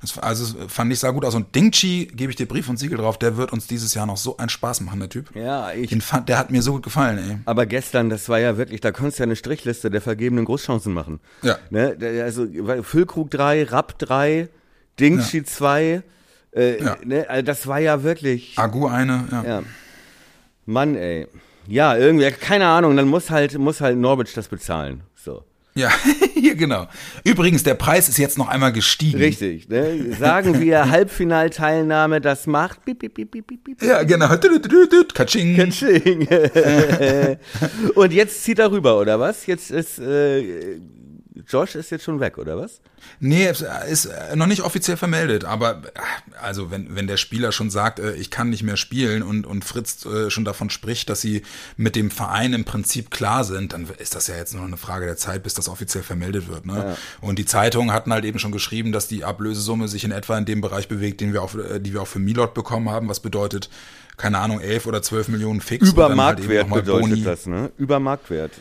[0.00, 1.34] Das, also fand ich sah gut aus.
[1.34, 4.18] Und Dingchi, gebe ich dir Brief und Siegel drauf, der wird uns dieses Jahr noch
[4.18, 5.34] so einen Spaß machen, der Typ.
[5.34, 5.88] Ja, ich.
[5.88, 7.38] Den fand, der hat mir so gut gefallen, ey.
[7.46, 10.92] Aber gestern, das war ja wirklich, da konntest du ja eine Strichliste der vergebenen Großchancen
[10.92, 11.20] machen.
[11.42, 11.58] Ja.
[11.70, 11.96] Ne?
[12.22, 12.46] Also
[12.82, 14.48] Füllkrug 3, Rapp 3,
[15.00, 15.84] Dingchi 2.
[15.84, 16.02] Ja.
[16.54, 16.96] Äh, ja.
[17.04, 18.54] ne, also das war ja wirklich.
[18.56, 19.44] Agu eine, ja.
[19.44, 19.62] ja.
[20.66, 21.26] Mann, ey.
[21.66, 25.02] Ja, irgendwie, keine Ahnung, dann muss halt, muss halt Norwich das bezahlen.
[25.14, 25.44] So.
[25.76, 25.90] Ja,
[26.34, 26.86] hier genau.
[27.24, 29.18] Übrigens, der Preis ist jetzt noch einmal gestiegen.
[29.18, 29.68] Richtig.
[29.68, 30.14] Ne?
[30.18, 32.84] Sagen wir Halbfinalteilnahme, das macht.
[32.84, 33.82] Bip, bip, bip, bip, bip.
[33.82, 34.28] Ja, genau.
[35.14, 35.56] Katsching.
[35.56, 36.28] Katsching.
[37.96, 39.46] Und jetzt zieht er rüber, oder was?
[39.46, 40.78] Jetzt ist äh,
[41.48, 42.80] Josh ist jetzt schon weg, oder was?
[43.18, 43.50] Nee,
[43.90, 45.82] ist noch nicht offiziell vermeldet, aber
[46.40, 49.64] also wenn, wenn der Spieler schon sagt, äh, ich kann nicht mehr spielen und, und
[49.64, 51.42] Fritz äh, schon davon spricht, dass sie
[51.76, 55.06] mit dem Verein im Prinzip klar sind, dann ist das ja jetzt nur eine Frage
[55.06, 56.66] der Zeit, bis das offiziell vermeldet wird.
[56.66, 56.74] Ne?
[56.76, 56.96] Ja.
[57.20, 60.44] Und die Zeitungen hatten halt eben schon geschrieben, dass die Ablösesumme sich in etwa in
[60.44, 63.18] dem Bereich bewegt, den wir auch, äh, die wir auch für Milot bekommen haben, was
[63.18, 63.70] bedeutet,
[64.16, 65.88] keine Ahnung, elf oder zwölf Millionen fix.
[65.88, 67.24] Über halt Marktwert halt bedeutet Boni.
[67.24, 67.72] das, ne?
[67.76, 68.52] Über Marktwert.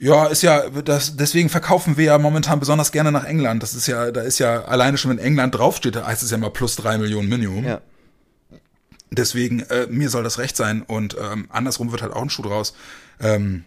[0.00, 3.62] Ja, ist ja, das, deswegen verkaufen wir ja momentan besonders gerne nach England.
[3.62, 6.38] Das ist ja, da ist ja alleine schon, wenn England draufsteht, da heißt es ja
[6.38, 7.64] mal plus drei Millionen Minimum.
[7.64, 7.80] Ja.
[9.10, 12.42] Deswegen, äh, mir soll das recht sein und ähm, andersrum wird halt auch ein Schuh
[12.42, 12.74] draus.
[13.20, 13.64] Ähm,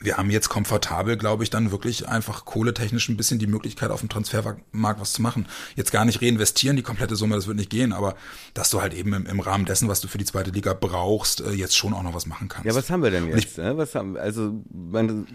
[0.00, 4.00] wir haben jetzt komfortabel, glaube ich, dann wirklich einfach kohletechnisch ein bisschen die Möglichkeit, auf
[4.00, 5.46] dem Transfermarkt was zu machen.
[5.76, 8.16] Jetzt gar nicht reinvestieren, die komplette Summe, das wird nicht gehen, aber
[8.54, 11.42] dass du halt eben im, im Rahmen dessen, was du für die zweite Liga brauchst,
[11.42, 12.66] äh, jetzt schon auch noch was machen kannst.
[12.66, 13.38] Ja, was haben wir denn jetzt?
[13.44, 13.76] Ich, ne?
[13.76, 15.26] was haben, also man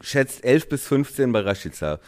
[0.00, 2.00] schätzt 11 bis 15 bei Rashica.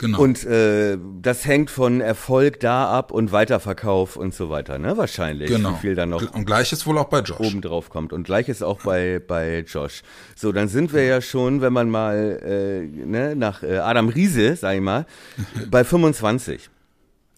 [0.00, 0.20] Genau.
[0.20, 4.96] Und äh, das hängt von Erfolg da ab und Weiterverkauf und so weiter, ne?
[4.96, 5.50] Wahrscheinlich.
[5.50, 5.72] Genau.
[5.72, 7.40] Wie viel dann noch und gleiches wohl auch bei Josh.
[7.40, 8.12] Oben drauf kommt.
[8.12, 10.02] Und gleiches auch bei, bei Josh.
[10.36, 14.54] So, dann sind wir ja schon, wenn man mal äh, ne, nach äh, Adam Riese,
[14.54, 15.04] sag ich mal,
[15.70, 16.70] bei 25.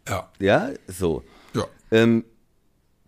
[0.07, 0.29] Ja.
[0.39, 1.23] Ja, so.
[1.55, 1.65] Ja.
[1.91, 2.25] Ähm,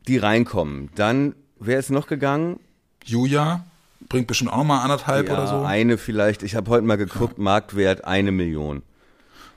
[0.09, 0.89] die reinkommen.
[0.95, 2.59] Dann, wer ist noch gegangen?
[3.05, 3.67] Julia
[4.09, 5.61] bringt bestimmt auch noch mal anderthalb ja, oder so.
[5.61, 6.43] Eine vielleicht.
[6.43, 7.45] Ich habe heute mal geguckt, ja.
[7.45, 8.83] Marktwert eine Million.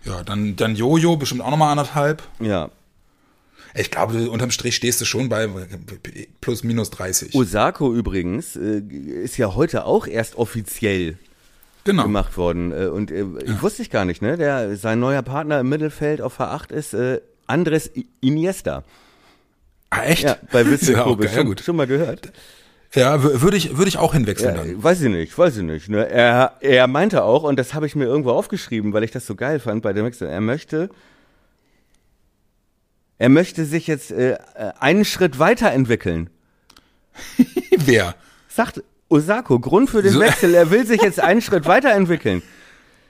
[0.05, 2.23] Ja, dann, dann Jojo, bestimmt auch nochmal anderthalb.
[2.39, 2.69] Ja.
[3.73, 5.49] Ich glaube, unterm Strich stehst du schon bei
[6.39, 7.35] plus minus 30.
[7.35, 11.17] Osako übrigens äh, ist ja heute auch erst offiziell
[11.83, 12.03] genau.
[12.03, 12.71] gemacht worden.
[12.71, 13.61] Äh, und äh, ich ja.
[13.61, 14.37] wusste ich gar nicht, ne?
[14.37, 17.91] Der, sein neuer Partner im Mittelfeld auf H8 ist äh, Andres
[18.21, 18.83] Iniesta.
[19.89, 20.23] Ah, echt?
[20.23, 22.31] Ja, bei Wissel ja, okay, schon, ja, schon mal gehört.
[22.95, 24.83] Ja, würde ich, würde ich auch hinwechseln ja, dann.
[24.83, 25.89] Weiß ich nicht, weiß ich nicht.
[25.89, 26.09] Ne?
[26.09, 29.35] Er, er meinte auch, und das habe ich mir irgendwo aufgeschrieben, weil ich das so
[29.35, 30.89] geil fand bei dem Wechsel, er möchte,
[33.17, 34.37] er möchte sich jetzt äh,
[34.79, 36.29] einen Schritt weiterentwickeln.
[37.77, 38.15] Wer?
[38.47, 40.19] Sagt Osako, Grund für den so.
[40.21, 42.41] Wechsel, er will sich jetzt einen Schritt weiterentwickeln.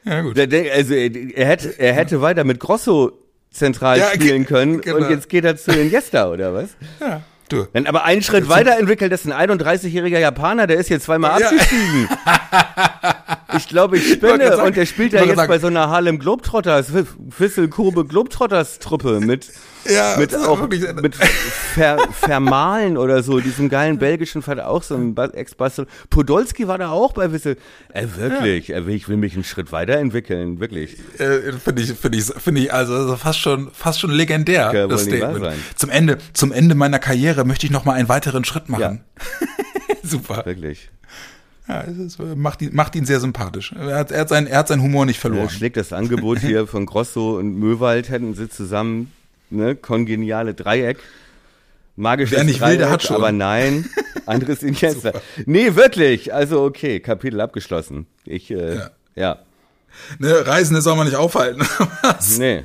[0.08, 0.38] Ja, gut.
[0.38, 3.12] Also er hätte, er hätte weiter mit Grosso
[3.50, 4.98] zentral ja, spielen können genau.
[4.98, 6.76] und jetzt geht er zu den Iniesta oder was?
[7.00, 7.24] Ja.
[7.50, 7.68] Du.
[7.74, 11.48] Wenn aber einen Schritt weiterentwickelt, das ist ein 31-jähriger Japaner, der ist jetzt zweimal ja.
[11.48, 12.10] abgestiegen.
[13.56, 14.58] ich glaube, ich spinne.
[14.58, 15.50] Und der spielt ja jetzt sagen.
[15.50, 16.88] bei so einer Harlem Globetrotters,
[17.30, 19.52] Fisselkurbe Globetrotters Truppe mit
[19.90, 24.96] ja, mit auch wirklich, mit Ver, Vermalen oder so, diesem geilen belgischen Vater auch so
[24.96, 25.88] ein Ex-Bastel.
[26.10, 27.58] Podolski war da auch bei Wissel.
[27.94, 28.86] Äh, wirklich, ja.
[28.88, 30.98] ich will mich einen Schritt weiterentwickeln, wirklich.
[31.20, 34.72] Äh, finde ich, finde ich, finde ich also, also fast schon, fast schon legendär.
[34.72, 35.56] Kann das Statement.
[35.76, 39.04] Zum Ende, zum Ende meiner Karriere möchte ich noch mal einen weiteren Schritt machen.
[39.12, 39.48] Ja.
[40.04, 40.46] Super.
[40.46, 40.90] Wirklich.
[41.68, 43.74] Ja, es macht, ihn, macht ihn sehr sympathisch.
[43.74, 45.46] Er hat, er hat, seinen, er hat seinen Humor nicht verloren.
[45.46, 49.12] Er schlägt das Angebot hier von Grosso und Möwald, hätten sie zusammen
[49.50, 51.00] ne, kongeniale Dreieck.
[51.96, 53.16] Magisches Wer nicht Dreieck, will, der hat schon.
[53.16, 53.90] Aber nein,
[54.26, 55.14] anderes Iniesta.
[55.46, 56.34] nee, wirklich.
[56.34, 58.06] Also okay, Kapitel abgeschlossen.
[58.26, 58.90] Ich, äh, ja.
[59.16, 59.40] ja.
[60.20, 61.62] ne, Reisende soll man nicht aufhalten.
[62.04, 62.38] Was?
[62.38, 62.64] Nee.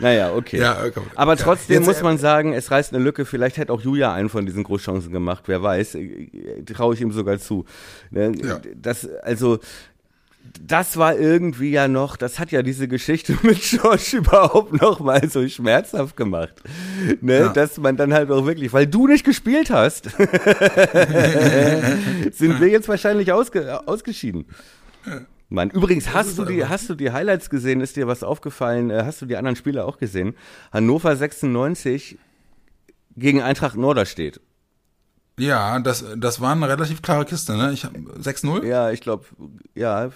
[0.00, 0.58] Naja, okay.
[0.58, 1.00] Ja, okay.
[1.14, 3.24] Aber trotzdem ja, muss man sagen, es reißt eine Lücke.
[3.24, 5.44] Vielleicht hätte auch Julia einen von diesen Großchancen gemacht.
[5.46, 5.96] Wer weiß,
[6.66, 7.64] traue ich ihm sogar zu.
[8.10, 8.32] Ne?
[8.80, 9.58] Das, also,
[10.60, 15.28] das war irgendwie ja noch, das hat ja diese Geschichte mit Josh überhaupt noch mal
[15.28, 16.54] so schmerzhaft gemacht.
[17.20, 17.40] Ne?
[17.40, 17.52] Ja.
[17.52, 20.20] Dass man dann halt auch wirklich, weil du nicht gespielt hast, sind
[22.60, 24.46] wir jetzt wahrscheinlich ausge, ausgeschieden.
[25.50, 27.80] Mann, übrigens, hast du die, hast du die Highlights gesehen?
[27.80, 28.90] Ist dir was aufgefallen?
[28.90, 30.34] Äh, hast du die anderen Spiele auch gesehen?
[30.72, 32.18] Hannover 96
[33.16, 34.40] gegen Eintracht Norderstedt.
[35.38, 37.72] Ja, das, das war eine relativ klare Kiste, ne?
[37.72, 38.66] Ich 6-0?
[38.66, 39.24] Ja, ich glaube,
[39.74, 40.10] ja,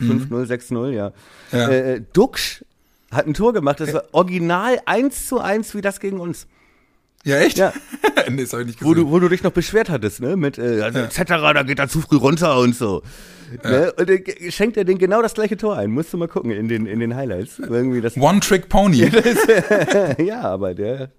[0.00, 0.34] 5-0, mhm.
[0.34, 1.12] 6-0, ja.
[1.50, 1.68] ja.
[1.68, 2.64] Äh, äh, Duxch
[3.10, 6.46] hat ein Tor gemacht, das war original 1 zu 1 wie das gegen uns.
[7.24, 7.58] Ja, echt?
[7.58, 7.72] Ja.
[8.30, 8.90] nee, das hab ich nicht gesehen.
[8.90, 10.36] Wo du, wo du dich noch beschwert hattest, ne?
[10.36, 11.04] Mit äh, also ja.
[11.04, 13.02] etc., da geht er zu früh runter und so.
[13.62, 13.70] Ja.
[13.70, 13.92] Ne?
[13.92, 15.90] Und äh, schenkt er den genau das gleiche Tor ein.
[15.90, 17.58] Musst du mal gucken in den, in den Highlights.
[17.58, 19.12] Irgendwie das One-Trick-Pony.
[20.24, 21.10] ja, aber der,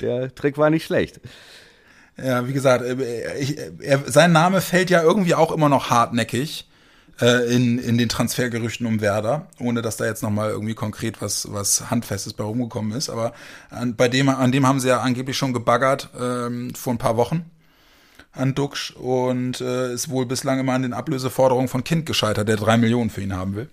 [0.00, 1.20] der Trick war nicht schlecht.
[2.16, 6.66] Ja, wie gesagt, äh, ich, er, sein Name fällt ja irgendwie auch immer noch hartnäckig
[7.20, 11.52] äh, in, in den Transfergerüchten um Werder, ohne dass da jetzt nochmal irgendwie konkret was,
[11.52, 13.10] was Handfestes bei rumgekommen ist.
[13.10, 13.32] Aber
[13.70, 17.16] an, bei dem, an dem haben sie ja angeblich schon gebaggert ähm, vor ein paar
[17.16, 17.44] Wochen
[18.32, 22.56] an Duxch und äh, ist wohl bislang immer an den Ablöseforderungen von Kind gescheitert, der
[22.56, 23.68] drei Millionen für ihn haben will.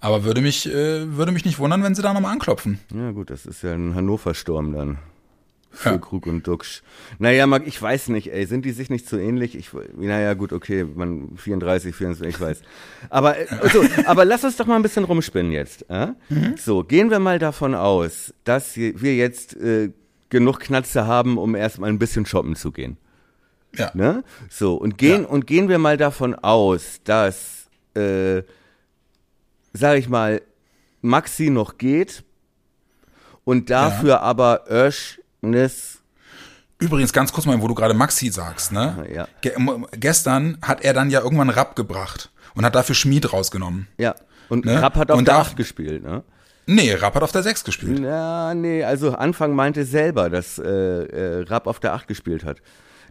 [0.00, 2.78] Aber würde mich, äh, würde mich nicht wundern, wenn sie da nochmal anklopfen.
[2.94, 4.98] Ja, gut, das ist ja ein Hannover-Sturm dann.
[5.78, 5.98] Für ja.
[5.98, 6.82] Krug und Duxch.
[7.20, 9.54] Naja, Marc, ich weiß nicht, ey, sind die sich nicht so ähnlich?
[9.54, 12.62] Ich, naja, gut, okay, man 34, 24, ich weiß.
[13.10, 15.88] Aber, also, aber lass uns doch mal ein bisschen rumspinnen jetzt.
[15.88, 16.08] Äh?
[16.30, 16.56] Mhm.
[16.56, 19.92] So, gehen wir mal davon aus, dass wir jetzt äh,
[20.30, 22.96] genug Knatze haben, um erstmal ein bisschen shoppen zu gehen.
[23.76, 23.92] Ja.
[23.94, 24.24] Ne?
[24.50, 25.28] So, und gehen, ja.
[25.28, 28.42] und gehen wir mal davon aus, dass, äh,
[29.72, 30.42] sag ich mal,
[31.02, 32.24] Maxi noch geht
[33.44, 34.20] und dafür ja.
[34.22, 35.98] aber Ösch Nis.
[36.78, 39.06] Übrigens, ganz kurz mal, wo du gerade Maxi sagst, ne?
[39.12, 39.28] Ja.
[39.40, 39.52] Ge
[39.92, 43.88] gestern hat er dann ja irgendwann Rapp gebracht und hat dafür Schmied rausgenommen.
[43.98, 44.14] Ja.
[44.48, 44.80] Und ne?
[44.80, 46.22] Rapp hat auf und der 8 gespielt, ne?
[46.66, 48.00] Nee, Rapp hat auf der 6 gespielt.
[48.00, 52.58] Ja, nee, also Anfang meinte selber, dass äh, äh, Rapp auf der 8 gespielt hat.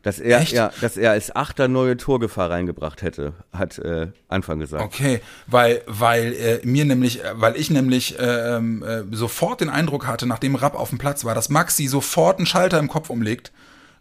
[0.04, 0.54] Dass er, Echt?
[0.54, 4.84] ja, dass er als Achter neue Torgefahr reingebracht hätte, hat äh, Anfang gesagt.
[4.84, 10.08] Okay, weil, weil äh, mir nämlich, äh, weil ich nämlich ähm, äh, sofort den Eindruck
[10.08, 13.52] hatte, nachdem Rapp auf dem Platz war, dass Maxi sofort einen Schalter im Kopf umlegt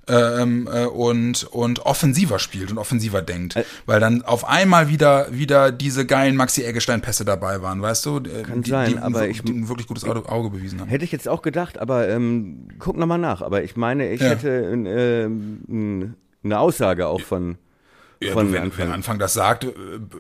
[0.08, 3.56] ähm, äh, und, und offensiver spielt und offensiver denkt.
[3.56, 8.18] Äh, weil dann auf einmal wieder, wieder diese geilen Maxi-Eggestein-Pässe dabei waren, weißt du?
[8.18, 9.44] Äh, Kann die, sein, die, aber ich.
[9.44, 10.88] ein wirklich gutes Auge, Auge, bewiesen haben.
[10.88, 13.42] Hätte ich jetzt auch gedacht, aber ähm, guck nochmal nach.
[13.42, 14.28] Aber ich meine, ich ja.
[14.28, 15.28] hätte äh,
[16.44, 17.58] eine Aussage auch von
[18.20, 18.87] ja, von du, wenn, Anfang.
[18.87, 19.72] wenn Anfang das sagt, äh,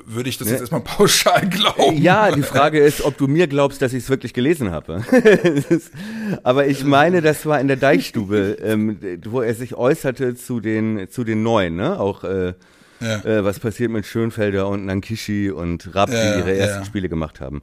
[0.06, 0.54] würde ich das ja.
[0.54, 1.96] jetzt erstmal pauschal glauben.
[1.96, 5.02] Ja, die Frage ist, ob du mir glaubst, dass ich es wirklich gelesen habe.
[6.42, 11.08] Aber ich meine, das war in der Deichstube, ähm, wo er sich äußerte zu den
[11.10, 11.98] zu den Neuen, ne?
[11.98, 12.52] Auch äh,
[13.00, 13.24] ja.
[13.24, 17.40] äh, was passiert mit Schönfelder und Nankishi und Rapp, ja, die ihre ersten Spiele gemacht
[17.40, 17.62] haben.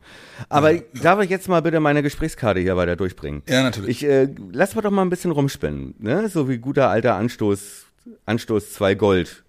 [0.50, 3.44] Aber darf ich jetzt mal bitte meine Gesprächskarte hier weiter durchbringen?
[3.48, 4.04] Ja, natürlich.
[4.04, 6.28] Ich äh, lass mal doch mal ein bisschen rumspinnen, ne?
[6.30, 7.86] So wie guter alter Anstoß,
[8.26, 9.44] Anstoß 2 Gold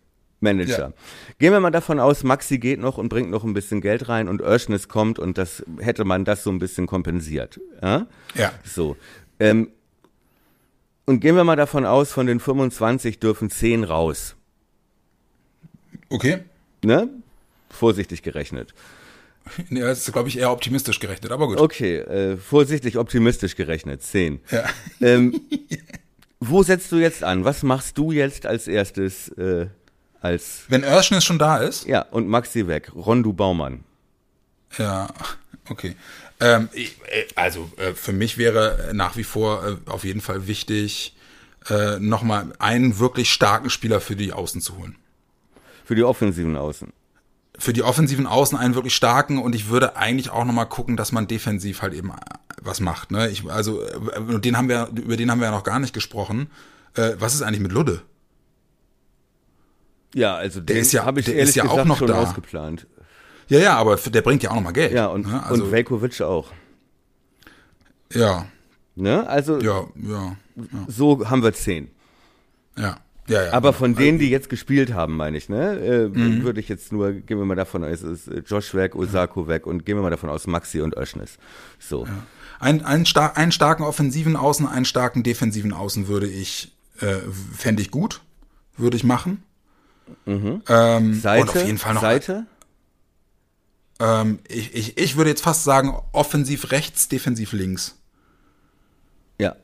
[0.45, 0.79] Manager.
[0.79, 0.93] Ja.
[1.39, 4.29] Gehen wir mal davon aus, Maxi geht noch und bringt noch ein bisschen Geld rein
[4.29, 7.61] und Örschnis kommt und das hätte man das so ein bisschen kompensiert.
[7.83, 8.07] Ja.
[8.37, 8.53] ja.
[8.63, 8.97] So.
[9.41, 9.71] Ähm,
[11.07, 14.37] und gehen wir mal davon aus, von den 25 dürfen 10 raus.
[16.09, 16.45] Okay.
[16.85, 17.09] Ne?
[17.69, 18.73] Vorsichtig gerechnet.
[19.69, 21.61] Ja, das ist, glaube ich, eher optimistisch gerechnet, aber gut.
[21.61, 24.41] Okay, äh, vorsichtig optimistisch gerechnet, 10.
[24.51, 24.65] Ja.
[25.03, 25.39] Ähm,
[26.41, 27.45] wo setzt du jetzt an?
[27.45, 29.67] Was machst du jetzt als erstes äh,
[30.25, 30.63] als.
[30.69, 31.87] Wenn Örschnis schon da ist?
[31.87, 32.91] Ja, und Maxi weg.
[32.95, 33.85] Rondu Baumann.
[34.79, 35.09] Ja,
[35.69, 35.95] okay.
[36.41, 36.87] Ähm, äh,
[37.37, 41.15] also äh, für mich wäre nach wie vor äh, auf jeden Fall wichtig,
[41.69, 44.97] äh, nochmal einen wirklich starken Spieler für die Außen zu holen.
[45.85, 46.93] Für die offensiven Außen.
[47.57, 51.13] Für die offensiven Außen einen wirklich starken und ich würde eigentlich auch nochmal gucken, dass
[51.13, 52.13] man defensiv halt eben
[52.61, 53.13] was macht.
[53.13, 53.29] Ne?
[53.29, 53.83] Ich, also
[54.19, 56.51] den haben wir, über den haben wir ja noch gar nicht gesprochen.
[56.95, 58.03] Äh, was ist eigentlich mit Ludde?
[60.15, 62.23] Ja, also der ist ja, habe ich der ehrlich ist ja auch noch schon da.
[62.23, 62.87] ausgeplant.
[63.49, 64.93] Ja, ja, aber der bringt ja auch noch mal Geld.
[64.93, 65.45] Ja, und, ne?
[65.45, 66.51] also, und Velkovic auch.
[68.13, 68.47] Ja.
[68.95, 69.27] Ne?
[69.29, 70.65] Also ja, ja, ja.
[70.87, 71.91] so haben wir zehn.
[72.79, 72.99] Ja.
[73.27, 76.43] Ja, ja, Aber von denen, die jetzt gespielt haben, meine ich, ne, äh, mhm.
[76.43, 79.67] würde ich jetzt nur, gehen wir mal davon aus, es ist Josh weg, Osako weg
[79.67, 81.39] und gehen wir mal davon aus, Maxi und Öschnis.
[81.79, 82.05] So.
[82.05, 82.27] Ja.
[82.61, 87.17] Ein, ein star einen starken offensiven Außen, einen starken defensiven Außen würde ich, äh,
[87.57, 88.21] fände ich gut,
[88.77, 89.43] würde ich machen.
[90.25, 90.63] Mhm.
[90.69, 92.01] Ähm, Seite, und auf jeden Fall noch.
[92.01, 92.47] Seite?
[94.01, 97.97] Ähm, ich, ich, ich würde jetzt fast sagen, offensiv rechts, defensiv links.
[99.39, 99.57] Ja.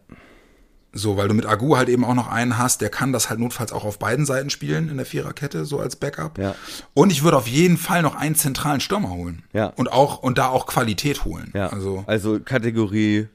[0.92, 3.38] So, weil du mit Agu halt eben auch noch einen hast, der kann das halt
[3.38, 6.38] notfalls auch auf beiden Seiten spielen in der Viererkette, so als Backup.
[6.38, 6.56] Ja.
[6.94, 9.44] Und ich würde auf jeden Fall noch einen zentralen Stürmer holen.
[9.52, 9.66] Ja.
[9.66, 11.52] Und auch, und da auch Qualität holen.
[11.54, 11.68] Ja.
[11.68, 13.28] Also, also Kategorie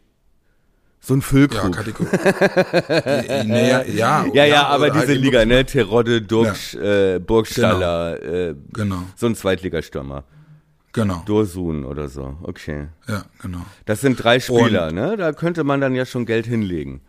[1.06, 1.64] so ein Füllkrug.
[1.64, 3.44] ja, Kategorie.
[3.46, 5.66] nee, ja, ja, ja, ja, aber oder diese halt Liga, ne?
[5.66, 10.24] Terodde, Duxch, äh, Burgstaller, äh, Genau, so ein Zweitligastürmer.
[10.94, 11.22] genau.
[11.26, 12.38] Dursun oder so.
[12.44, 12.88] Okay.
[13.08, 13.66] Ja, genau.
[13.86, 15.16] Das sind drei Spieler, ne?
[15.18, 17.02] Da könnte man dann ja schon Geld hinlegen.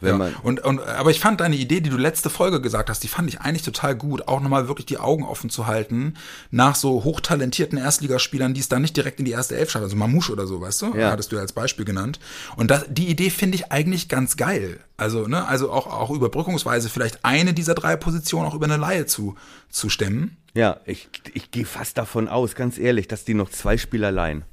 [0.00, 0.32] Wenn Ja.
[0.42, 3.28] Und, und, aber ich fand deine Idee, die du letzte Folge gesagt hast, die fand
[3.28, 6.14] ich eigentlich total gut, auch nochmal wirklich die Augen offen zu halten
[6.50, 9.96] nach so hochtalentierten Erstligaspielern, die es dann nicht direkt in die erste Elf schaffen, also
[9.96, 10.96] Mamouche oder so, weißt du?
[10.96, 11.10] Ja.
[11.10, 12.18] Hattest du ja als Beispiel genannt.
[12.56, 14.80] Und das, die Idee finde ich eigentlich ganz geil.
[14.96, 19.06] Also, ne, also auch, auch überbrückungsweise vielleicht eine dieser drei Positionen auch über eine Laie
[19.06, 19.36] zu,
[19.70, 20.36] zu stemmen.
[20.54, 24.44] Ja, ich, ich gehe fast davon aus, ganz ehrlich, dass die noch zwei Spieler leihen.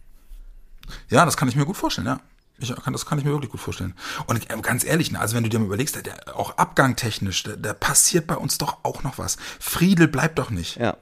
[1.09, 2.19] Ja, das kann ich mir gut vorstellen, ja.
[2.61, 3.93] Ich kann, das kann ich mir wirklich gut vorstellen.
[4.27, 7.73] Und äh, ganz ehrlich, ne, also wenn du dir mal überlegst, der, auch abgangtechnisch, da,
[7.73, 9.37] passiert bei uns doch auch noch was.
[9.59, 10.77] Friedel bleibt doch nicht.
[10.77, 10.97] Ja.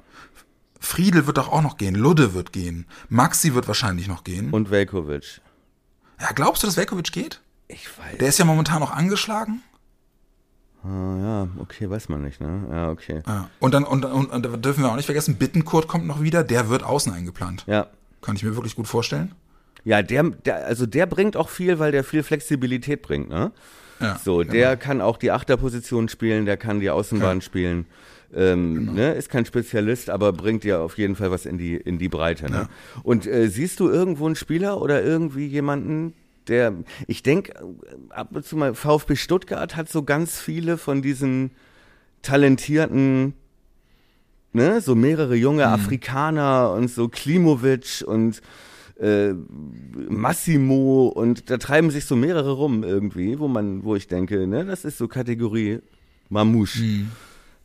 [0.79, 4.51] Friedel wird doch auch noch gehen, Ludde wird gehen, Maxi wird wahrscheinlich noch gehen.
[4.51, 5.41] Und Velkovic.
[6.21, 7.41] ja, glaubst du, dass Velkovic geht?
[7.67, 8.17] Ich weiß.
[8.19, 9.61] Der ist ja momentan noch angeschlagen.
[10.83, 12.65] Ah, ja, okay, weiß man nicht, ne?
[12.71, 13.21] Ja, okay.
[13.27, 13.49] Ja.
[13.59, 16.69] Und dann und, und, und dürfen wir auch nicht vergessen, Bittenkurt kommt noch wieder, der
[16.69, 17.65] wird außen eingeplant.
[17.67, 17.87] Ja.
[18.21, 19.35] Kann ich mir wirklich gut vorstellen.
[19.83, 23.51] Ja, der, der, also der bringt auch viel, weil der viel Flexibilität bringt, ne?
[23.99, 27.85] Ja, So, der kann auch die Achterposition spielen, der kann die Außenbahn spielen.
[28.33, 31.97] Ähm, ne, ist kein Spezialist, aber bringt dir auf jeden Fall was in die, in
[31.97, 32.49] die Breite.
[32.49, 32.69] Ne?
[33.03, 36.13] Und äh, siehst du irgendwo einen Spieler oder irgendwie jemanden,
[36.47, 36.73] der,
[37.07, 37.53] ich denke,
[38.09, 41.51] ab und zu mal, VfB Stuttgart hat so ganz viele von diesen
[42.21, 43.33] talentierten,
[44.53, 48.41] ne, so mehrere junge Afrikaner und so Klimovic und
[48.99, 49.33] äh,
[50.09, 54.65] Massimo und da treiben sich so mehrere rum irgendwie, wo man, wo ich denke, ne,
[54.65, 55.79] das ist so Kategorie
[56.29, 57.05] Mamouche.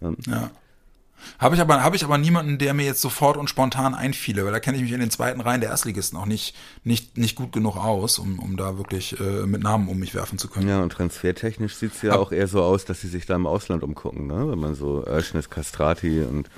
[0.00, 0.50] Ja.
[1.38, 4.52] Habe ich aber habe ich aber niemanden, der mir jetzt sofort und spontan einfiele, weil
[4.52, 7.50] da kenne ich mich in den zweiten Reihen der Erstligisten auch nicht nicht nicht gut
[7.52, 10.68] genug aus, um um da wirklich äh, mit Namen um mich werfen zu können.
[10.68, 13.46] Ja, und transfertechnisch sieht's ja Ab- auch eher so aus, dass sie sich da im
[13.46, 14.50] Ausland umgucken, ne?
[14.50, 16.50] Wenn man so Erschnis Castrati und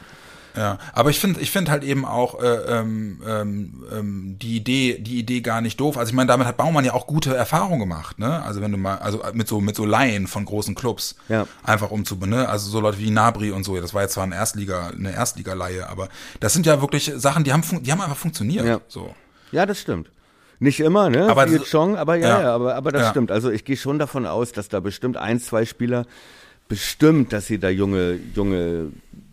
[0.57, 4.99] Ja, aber ich finde, ich finde halt eben auch äh, ähm, ähm, ähm, die Idee,
[4.99, 5.99] die Idee gar nicht doof.
[5.99, 8.43] Also ich meine, damit hat Baumann ja auch gute Erfahrungen gemacht, ne?
[8.43, 11.47] Also wenn du mal, also mit so mit so Laien von großen Clubs, Ja.
[11.63, 12.49] einfach um zu, ne?
[12.49, 13.79] Also so Leute wie Nabri und so.
[13.81, 16.09] Das war jetzt zwar ein Erstliga, eine Erstliga-Leihe, aber
[16.41, 18.65] das sind ja wirklich Sachen, die haben, die haben einfach funktioniert.
[18.65, 18.81] Ja.
[18.89, 19.15] So.
[19.53, 20.11] Ja, das stimmt.
[20.59, 21.29] Nicht immer, ne?
[21.29, 22.41] Aber Viel so- Chong, aber ja, ja.
[22.41, 23.11] ja, aber, aber das Ja.
[23.11, 23.31] stimmt.
[23.31, 26.07] Also ich gehe schon davon aus, dass da bestimmt ein, zwei Spieler
[26.69, 28.89] bestimmt, dass sie da junge, junge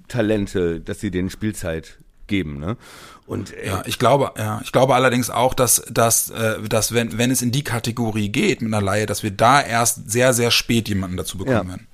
[0.07, 2.77] Talente, dass sie denen Spielzeit geben, ne?
[3.25, 7.17] Und äh, Ja, ich glaube, ja, ich glaube allerdings auch, dass, dass, äh, dass wenn,
[7.17, 10.51] wenn es in die Kategorie geht mit einer Laie, dass wir da erst sehr, sehr
[10.51, 11.67] spät jemanden dazu bekommen Ja.
[11.67, 11.87] werden.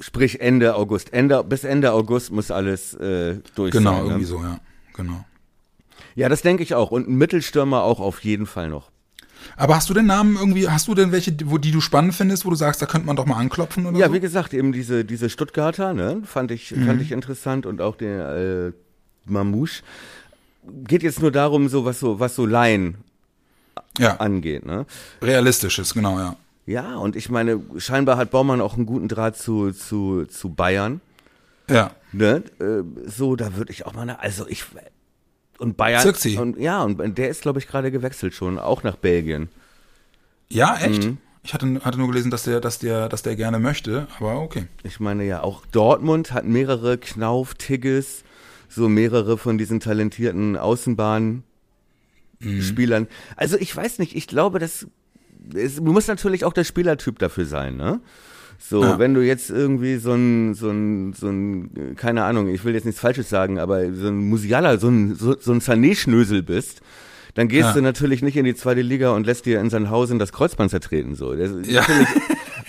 [0.00, 1.12] sprich Ende August.
[1.12, 4.04] Ende, bis Ende August muss alles äh, durch Genau, sein.
[4.04, 4.26] irgendwie ne?
[4.26, 4.60] so, ja.
[4.94, 5.24] Genau.
[6.14, 6.90] Ja, das denke ich auch.
[6.90, 8.90] Und ein Mittelstürmer auch auf jeden Fall noch.
[9.56, 12.44] Aber hast du den Namen irgendwie, hast du denn welche, wo die du spannend findest,
[12.44, 14.14] wo du sagst, da könnte man doch mal anklopfen oder Ja, so?
[14.14, 16.86] wie gesagt, eben diese, diese Stuttgarter, ne, fand ich, Mhm.
[16.86, 18.72] fand ich interessant und auch den äh,
[19.24, 19.82] Mamouche.
[20.84, 22.96] Geht jetzt nur darum, so was so, was so Laien
[23.98, 24.86] ja, angeht, ne?
[25.22, 26.36] realistisches, genau, ja.
[26.66, 31.00] Ja, und ich meine, scheinbar hat Baumann auch einen guten Draht zu, zu, zu Bayern.
[31.70, 32.42] Ja, Ne?
[32.60, 34.64] Äh, so, da würde ich auch mal, also ich
[35.58, 36.38] und Bayern Zirkzee.
[36.38, 39.48] und ja, und der ist glaube ich gerade gewechselt schon, auch nach Belgien.
[40.48, 41.04] ja, echt?
[41.04, 41.18] Mhm.
[41.44, 44.66] Ich hatte, hatte nur gelesen, dass der, dass der, dass der gerne möchte, aber okay.
[44.82, 48.22] Ich meine ja, auch Dortmund hat mehrere Knauf, Tigges,
[48.68, 53.06] so mehrere von diesen talentierten Außenbahnspielern.
[53.36, 54.86] Also ich weiß nicht, ich glaube, das
[55.54, 58.00] es, du musst natürlich auch der Spielertyp dafür sein, ne?
[58.58, 58.98] So, Ja.
[58.98, 62.84] wenn du jetzt irgendwie so ein, so ein, so ein, keine Ahnung, ich will jetzt
[62.86, 66.80] nichts Falsches sagen, aber so ein Musiala, so ein, so, so ein Sané-Schnösel bist,
[67.34, 67.72] dann gehst Ja.
[67.74, 71.14] du natürlich nicht in die zweite Liga und lässt dir in Sandhausen das Kreuzband zertreten,
[71.14, 71.34] so.
[71.34, 71.82] Das ist Ja.
[71.82, 72.08] natürlich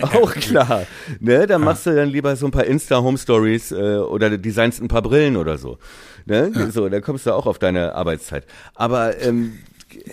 [0.00, 0.86] auch klar.
[1.18, 5.02] Ne, dann machst du dann lieber so ein paar Insta-Home-Stories äh, oder designst ein paar
[5.02, 5.78] Brillen oder so.
[6.24, 6.70] Ne?
[6.72, 8.46] So, da kommst du auch auf deine Arbeitszeit.
[8.74, 9.54] Aber ähm,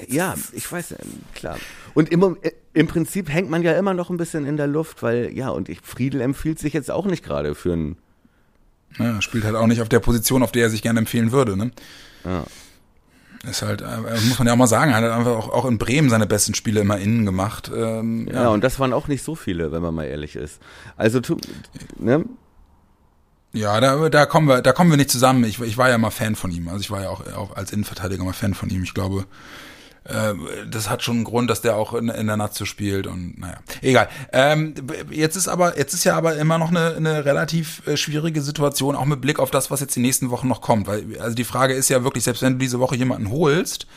[0.07, 0.97] ja, ich weiß, ähm,
[1.35, 1.57] klar.
[1.93, 5.01] Und im, äh, im Prinzip hängt man ja immer noch ein bisschen in der Luft,
[5.03, 7.97] weil, ja, und ich, Friedel empfiehlt sich jetzt auch nicht gerade für ein.
[8.97, 11.57] Ja, spielt halt auch nicht auf der Position, auf der er sich gerne empfehlen würde,
[11.57, 11.71] ne?
[12.23, 12.43] Ja.
[13.49, 13.85] Ist halt, äh,
[14.27, 16.53] muss man ja auch mal sagen, er hat einfach auch, auch in Bremen seine besten
[16.55, 17.71] Spiele immer innen gemacht.
[17.75, 18.49] Ähm, Ja.
[18.49, 20.59] und das waren auch nicht so viele, wenn man mal ehrlich ist.
[20.97, 21.37] Also, tu,
[21.99, 22.25] ne?
[23.53, 25.43] Ja, da, da kommen wir, da kommen wir nicht zusammen.
[25.43, 26.67] Ich, ich war ja mal Fan von ihm.
[26.67, 28.83] Also ich war ja auch, auch als Innenverteidiger mal Fan von ihm.
[28.83, 29.25] Ich glaube,
[30.07, 30.33] äh,
[30.69, 33.57] das hat schon einen Grund, dass der auch in, in der Nazio spielt und naja,
[33.81, 34.09] egal.
[34.31, 34.73] Ähm,
[35.11, 38.95] jetzt ist aber, jetzt ist ja aber immer noch eine, eine relativ äh, schwierige Situation,
[38.95, 40.87] auch mit Blick auf das, was jetzt die nächsten Wochen noch kommt.
[40.87, 43.87] Weil, also die Frage ist ja wirklich, selbst wenn du diese Woche jemanden holst,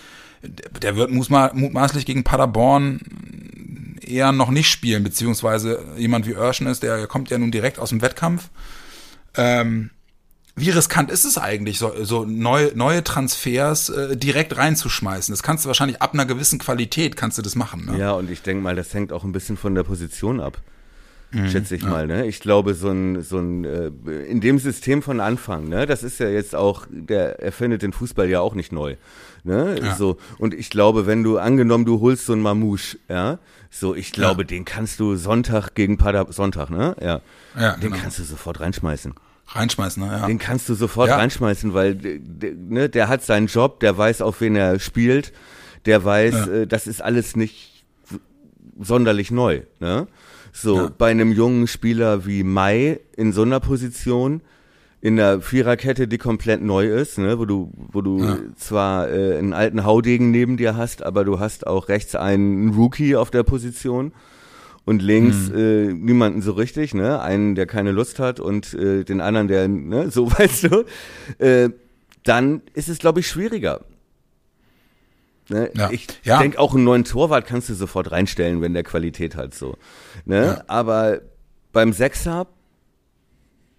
[0.42, 3.00] der wird mutmaßlich gegen Paderborn
[4.00, 7.90] eher noch nicht spielen, beziehungsweise jemand wie Örschen ist, der kommt ja nun direkt aus
[7.90, 8.48] dem Wettkampf.
[9.36, 9.90] Ähm,
[10.60, 15.32] wie riskant ist es eigentlich, so, so neue, neue Transfers äh, direkt reinzuschmeißen?
[15.32, 17.86] Das kannst du wahrscheinlich ab einer gewissen Qualität kannst du das machen.
[17.86, 17.98] Ne?
[17.98, 20.58] Ja, und ich denke mal, das hängt auch ein bisschen von der Position ab.
[21.32, 21.88] Mhm, schätze ich ja.
[21.88, 22.26] mal, ne?
[22.26, 23.90] Ich glaube, so ein, so ein, äh,
[24.26, 25.86] in dem System von Anfang, ne?
[25.86, 28.96] Das ist ja jetzt auch, der erfindet den Fußball ja auch nicht neu,
[29.44, 29.78] ne?
[29.80, 29.94] Ja.
[29.94, 30.16] So.
[30.38, 33.38] Und ich glaube, wenn du, angenommen, du holst so einen Mamouche, ja?
[33.70, 34.48] So, ich glaube, ja.
[34.48, 36.96] den kannst du Sonntag gegen Pader, Sonntag, ne?
[37.00, 37.20] Ja.
[37.58, 37.96] ja den genau.
[38.02, 39.14] kannst du sofort reinschmeißen.
[39.52, 40.12] Reinschmeißen, ne?
[40.12, 40.26] ja.
[40.26, 41.16] Den kannst du sofort ja.
[41.16, 41.98] reinschmeißen, weil
[42.68, 45.32] ne, der hat seinen Job, der weiß, auf wen er spielt,
[45.86, 46.46] der weiß, ja.
[46.52, 47.84] äh, das ist alles nicht
[48.78, 49.62] sonderlich neu.
[49.80, 50.06] Ne?
[50.52, 50.90] So, ja.
[50.96, 54.40] bei einem jungen Spieler wie Mai in so einer Position,
[55.00, 58.38] in der Viererkette, die komplett neu ist, ne, wo du, wo du ja.
[58.56, 63.16] zwar äh, einen alten Haudegen neben dir hast, aber du hast auch rechts einen Rookie
[63.16, 64.12] auf der Position
[64.90, 65.56] und links mhm.
[65.56, 67.20] äh, niemanden so richtig, ne?
[67.20, 70.84] Einen, der keine Lust hat und äh, den anderen, der, ne, so weißt du,
[71.38, 71.70] äh,
[72.24, 73.82] dann ist es, glaube ich, schwieriger.
[75.48, 75.70] Ne?
[75.76, 75.90] Ja.
[75.92, 76.40] Ich ja.
[76.40, 79.76] denke, auch einen neuen Torwart kannst du sofort reinstellen, wenn der Qualität hat, so.
[80.24, 80.44] Ne?
[80.44, 80.64] Ja.
[80.66, 81.20] Aber
[81.72, 82.48] beim Sechser,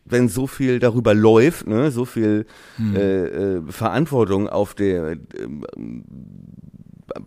[0.06, 2.46] wenn so viel darüber läuft, ne, so viel
[2.78, 2.96] hm.
[2.96, 5.18] äh, äh, Verantwortung auf der, äh,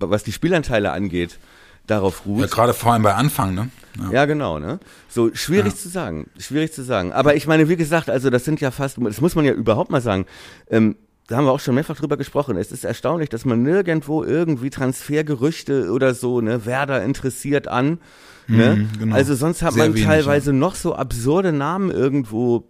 [0.00, 1.38] was die Spielanteile angeht,
[1.86, 2.40] darauf ruht.
[2.40, 3.68] Ja, gerade vor allem bei Anfang, ne?
[3.98, 4.80] Ja, ja genau, ne?
[5.08, 5.78] So, schwierig ja.
[5.78, 7.12] zu sagen, schwierig zu sagen.
[7.12, 9.90] Aber ich meine, wie gesagt, also das sind ja fast, das muss man ja überhaupt
[9.90, 10.26] mal sagen,
[10.68, 12.56] ähm, da haben wir auch schon mehrfach drüber gesprochen.
[12.56, 17.98] Es ist erstaunlich, dass man nirgendwo irgendwie Transfergerüchte oder so, ne, Werder interessiert an.
[18.46, 18.76] Ne?
[18.76, 19.16] Mhm, genau.
[19.16, 20.56] Also sonst hat Sehr man wenig, teilweise ja.
[20.56, 22.68] noch so absurde Namen irgendwo,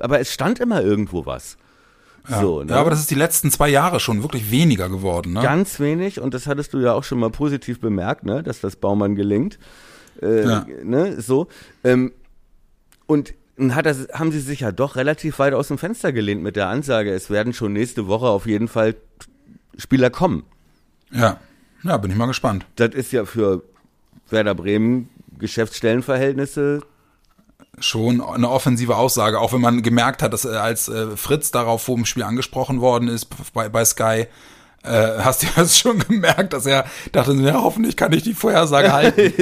[0.00, 1.56] aber es stand immer irgendwo was.
[2.28, 2.40] Ja.
[2.40, 2.72] So, ne?
[2.72, 5.34] ja, aber das ist die letzten zwei Jahre schon wirklich weniger geworden.
[5.34, 5.42] Ne?
[5.42, 8.42] Ganz wenig und das hattest du ja auch schon mal positiv bemerkt, ne?
[8.42, 9.58] dass das Baumann gelingt.
[10.22, 10.66] Äh, ja.
[10.82, 11.20] ne?
[11.20, 11.48] So.
[11.82, 12.12] Ähm,
[13.06, 13.34] und
[13.70, 16.68] hat das, haben sie sich ja doch relativ weit aus dem Fenster gelehnt mit der
[16.68, 18.96] Ansage, es werden schon nächste Woche auf jeden Fall
[19.76, 20.44] Spieler kommen.
[21.10, 21.38] Ja,
[21.82, 22.66] ja, bin ich mal gespannt.
[22.76, 23.62] Das ist ja für
[24.30, 26.80] Werder Bremen Geschäftsstellenverhältnisse
[27.78, 31.82] schon eine offensive Aussage, auch wenn man gemerkt hat, dass äh, als äh, Fritz darauf
[31.82, 34.26] vor dem Spiel angesprochen worden ist bei, bei Sky,
[34.84, 38.92] äh, hast du das schon gemerkt, dass er dachte, ja, hoffentlich kann ich die Vorhersage
[38.92, 39.32] halten.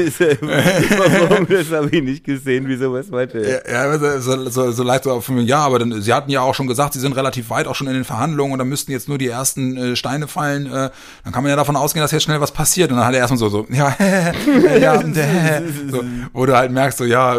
[0.40, 3.70] Warum, das habe ich nicht gesehen, wieso was meinte er?
[3.70, 6.55] Ja, so, so, so leicht so auf mich, ja, aber dann, sie hatten ja auch
[6.55, 9.09] schon gesagt, sie sind relativ weit auch schon in den Verhandlungen und da müssten jetzt
[9.09, 10.66] nur die ersten äh, Steine fallen.
[10.66, 10.90] Äh,
[11.24, 12.90] dann kann man ja davon ausgehen, dass jetzt schnell was passiert.
[12.90, 13.97] Und dann hat er erstmal so, so, ja,
[14.80, 17.36] ja, äh, so, wo du halt merkst, so, ja,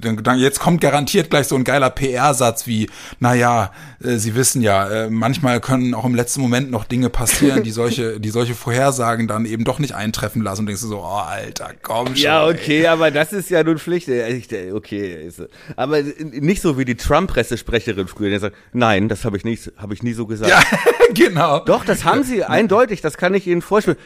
[0.00, 2.88] dann, jetzt kommt garantiert gleich so ein geiler PR-Satz wie,
[3.18, 3.72] naja,
[4.02, 7.62] äh, sie wissen ja, äh, manchmal können auch im letzten Moment noch Dinge passieren passieren,
[7.62, 10.98] die solche, die solche Vorhersagen dann eben doch nicht eintreffen lassen und denkst du so,
[11.00, 12.16] oh Alter, komm schon.
[12.16, 12.86] Ja, okay, ey.
[12.86, 14.08] aber das ist ja nun Pflicht.
[14.08, 15.30] Okay,
[15.76, 19.94] aber nicht so wie die Trump-Pressesprecherin früher, der sagt, nein, das habe ich nicht, habe
[19.94, 20.50] ich nie so gesagt.
[20.50, 20.62] Ja,
[21.14, 21.60] genau.
[21.60, 23.98] Doch, das haben sie eindeutig, das kann ich Ihnen vorstellen.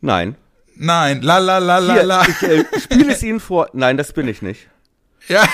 [0.00, 0.36] Nein.
[0.76, 2.26] Nein, la la la la la.
[2.26, 3.68] Ich äh, spiele es Ihnen vor.
[3.74, 4.68] Nein, das bin ich nicht.
[5.28, 5.44] Ja.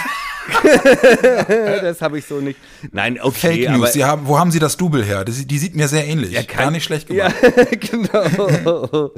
[1.82, 2.58] das habe ich so nicht.
[2.92, 3.64] Nein, okay.
[3.64, 3.92] Fake News.
[3.92, 5.24] Sie haben, wo haben Sie das Double her?
[5.24, 6.32] Das, die sieht mir sehr ähnlich.
[6.32, 7.34] Ja, Gar nicht schlecht gemacht.
[7.42, 9.10] Ja, genau.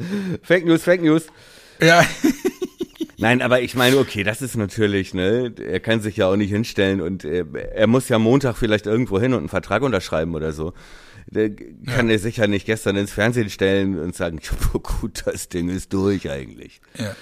[0.43, 1.27] Fake News, Fake News.
[1.81, 2.05] Ja.
[3.19, 6.51] Nein, aber ich meine, okay, das ist natürlich, ne, er kann sich ja auch nicht
[6.51, 10.53] hinstellen und er, er muss ja Montag vielleicht irgendwo hin und einen Vertrag unterschreiben oder
[10.53, 10.73] so.
[11.27, 12.15] Der kann ja.
[12.15, 14.41] er sicher nicht gestern ins Fernsehen stellen und sagen,
[14.73, 16.81] gut, das Ding ist durch eigentlich.
[16.99, 17.15] Ja.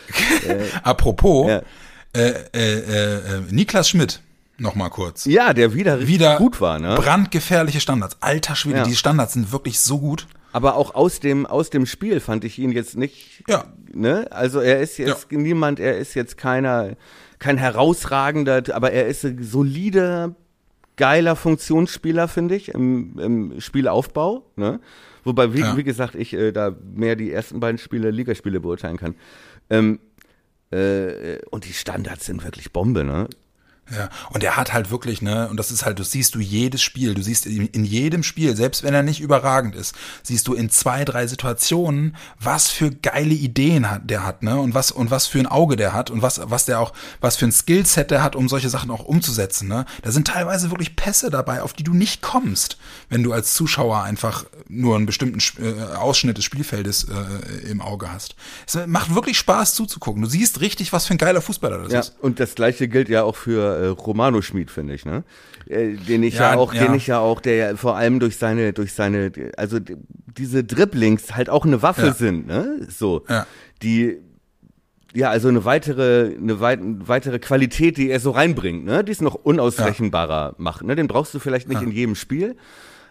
[0.48, 1.62] Äh, Apropos, ja.
[2.12, 4.20] Äh, äh, äh, Niklas Schmidt,
[4.58, 5.24] noch mal kurz.
[5.24, 6.96] Ja, der wieder, wieder gut war, ne?
[6.96, 8.16] Brandgefährliche Standards.
[8.20, 8.84] Alter Schwede, ja.
[8.84, 10.26] die Standards sind wirklich so gut.
[10.52, 13.44] Aber auch aus dem, aus dem Spiel fand ich ihn jetzt nicht.
[13.48, 13.64] Ja.
[13.92, 14.26] Ne?
[14.30, 15.38] Also er ist jetzt ja.
[15.38, 16.96] niemand, er ist jetzt keiner,
[17.38, 20.34] kein herausragender, aber er ist ein solider,
[20.96, 24.44] geiler Funktionsspieler, finde ich, im, im Spielaufbau.
[24.56, 24.80] Ne?
[25.24, 25.76] Wobei, wie, ja.
[25.76, 29.14] wie gesagt, ich äh, da mehr die ersten beiden Spiele, Ligaspiele beurteilen kann.
[29.70, 30.00] Ähm,
[30.70, 33.28] äh, und die Standards sind wirklich Bombe, ne?
[33.96, 36.80] Ja, und er hat halt wirklich, ne, und das ist halt, du siehst du jedes
[36.80, 40.54] Spiel, du siehst in, in, jedem Spiel, selbst wenn er nicht überragend ist, siehst du
[40.54, 45.10] in zwei, drei Situationen, was für geile Ideen hat, der hat, ne, und was, und
[45.10, 48.10] was für ein Auge der hat und was, was der auch, was für ein Skillset
[48.12, 49.86] der hat, um solche Sachen auch umzusetzen, ne.
[50.02, 52.78] Da sind teilweise wirklich Pässe dabei, auf die du nicht kommst,
[53.08, 58.12] wenn du als Zuschauer einfach nur einen bestimmten äh, Ausschnitt des Spielfeldes äh, im Auge
[58.12, 58.36] hast.
[58.66, 60.22] Es macht wirklich Spaß zuzugucken.
[60.22, 62.14] Du siehst richtig, was für ein geiler Fußballer das ja, ist.
[62.20, 65.24] Und das gleiche gilt ja auch für äh, Romano Schmid, finde ich, ne?
[65.66, 66.84] Äh, den ich ja, ja auch, ja.
[66.84, 71.34] den ich ja auch, der ja vor allem durch seine, durch seine, also diese Dribblings
[71.34, 72.14] halt auch eine Waffe ja.
[72.14, 72.86] sind, ne?
[72.88, 73.46] So, ja.
[73.82, 74.18] die
[75.12, 79.02] ja, also eine weitere, eine weit, weitere Qualität, die er so reinbringt, ne?
[79.02, 80.94] Die es noch unausrechenbarer macht, ne?
[80.94, 82.56] Den brauchst du vielleicht nicht in jedem Spiel,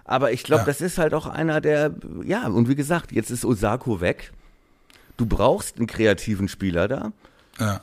[0.06, 1.94] aber ich glaube, das ist halt auch einer der,
[2.24, 4.32] ja, und wie gesagt, jetzt ist Osako weg.
[5.18, 7.12] Du brauchst einen kreativen Spieler da.
[7.60, 7.82] Ja.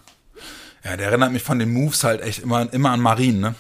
[0.87, 3.57] Ja, der erinnert mich von den Moves halt echt immer, immer an Marien, ne?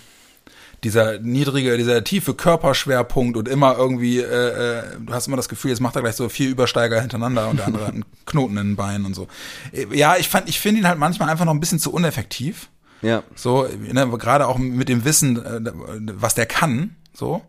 [0.84, 5.70] Dieser niedrige, dieser tiefe Körperschwerpunkt und immer irgendwie, äh, äh, du hast immer das Gefühl,
[5.70, 8.68] jetzt macht er gleich so vier Übersteiger hintereinander und der andere hat einen Knoten in
[8.68, 9.26] den Beinen und so.
[9.72, 12.68] Äh, ja, ich fand, ich finde ihn halt manchmal einfach noch ein bisschen zu uneffektiv.
[13.02, 13.24] Ja.
[13.34, 15.72] So, ne, gerade auch mit dem Wissen, äh,
[16.14, 17.42] was der kann, so.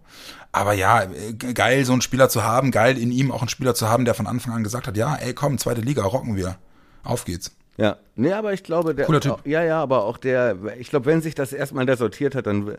[0.52, 1.06] Aber ja,
[1.54, 4.16] geil, so einen Spieler zu haben, geil in ihm auch einen Spieler zu haben, der
[4.16, 6.58] von Anfang an gesagt hat, ja, ey, komm, zweite Liga, rocken wir.
[7.04, 7.52] Auf geht's.
[7.78, 9.46] Ja, nee, aber ich glaube, der, Cooler typ.
[9.46, 12.76] ja, ja, aber auch der, ich glaube, wenn sich das erstmal der sortiert hat, dann,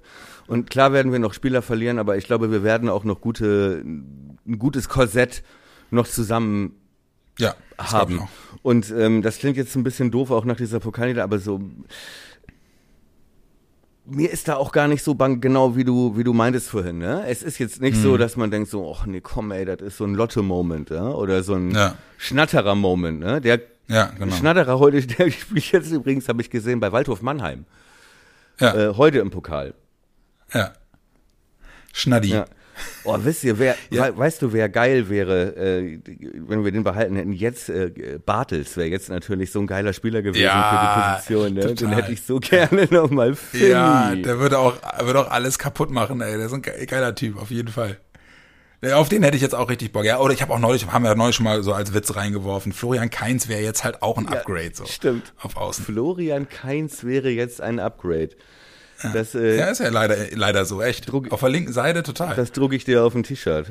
[0.48, 3.80] und klar werden wir noch Spieler verlieren, aber ich glaube, wir werden auch noch gute,
[3.84, 5.44] ein gutes Korsett
[5.90, 6.74] noch zusammen
[7.38, 8.28] ja, haben.
[8.62, 11.60] Und ähm, das klingt jetzt ein bisschen doof, auch nach dieser Pokalniederlage, aber so,
[14.04, 16.98] mir ist da auch gar nicht so bang, genau wie du, wie du meintest vorhin,
[16.98, 17.24] ne?
[17.28, 18.02] Es ist jetzt nicht mhm.
[18.02, 21.08] so, dass man denkt so, ach nee, komm ey, das ist so ein Lotte-Moment, ja?
[21.10, 21.94] Oder so ein ja.
[22.16, 23.40] Schnatterer-Moment, ne?
[23.40, 24.34] Der ja, genau.
[24.34, 27.64] Schnatterer heute, der spielt jetzt übrigens, habe ich gesehen, bei Waldhof Mannheim.
[28.60, 28.74] Ja.
[28.74, 29.74] Äh, heute im Pokal.
[30.52, 30.72] Ja.
[31.92, 32.28] Schnaddi.
[32.28, 32.46] Ja.
[33.04, 34.16] Oh, wisst ihr, wer, ja.
[34.16, 35.98] weißt du, wer geil wäre, äh,
[36.46, 37.32] wenn wir den behalten hätten?
[37.32, 41.54] Jetzt äh, Bartels wäre jetzt natürlich so ein geiler Spieler gewesen ja, für die Position.
[41.54, 41.74] Ne?
[41.74, 46.20] Den hätte ich so gerne nochmal Ja, der würde auch, würde auch alles kaputt machen,
[46.20, 46.36] ey.
[46.36, 47.98] Der ist ein geiler Typ, auf jeden Fall.
[48.92, 50.04] Auf den hätte ich jetzt auch richtig Bock.
[50.04, 52.72] Ja, oder ich habe auch neulich, haben wir neulich schon mal so als Witz reingeworfen.
[52.72, 54.86] Florian Kainz wäre jetzt halt auch ein Upgrade so.
[54.86, 55.32] Stimmt.
[55.40, 55.84] Auf Außen.
[55.84, 58.30] Florian Kainz wäre jetzt ein Upgrade.
[59.12, 61.10] Das, äh, ja, ist ja leider, leider so, echt.
[61.10, 62.34] Druck, auf der linken Seite total.
[62.34, 63.68] Das drucke ich dir auf ein T-Shirt.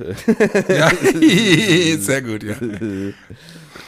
[0.69, 0.89] ja,
[1.99, 2.55] sehr gut, ja.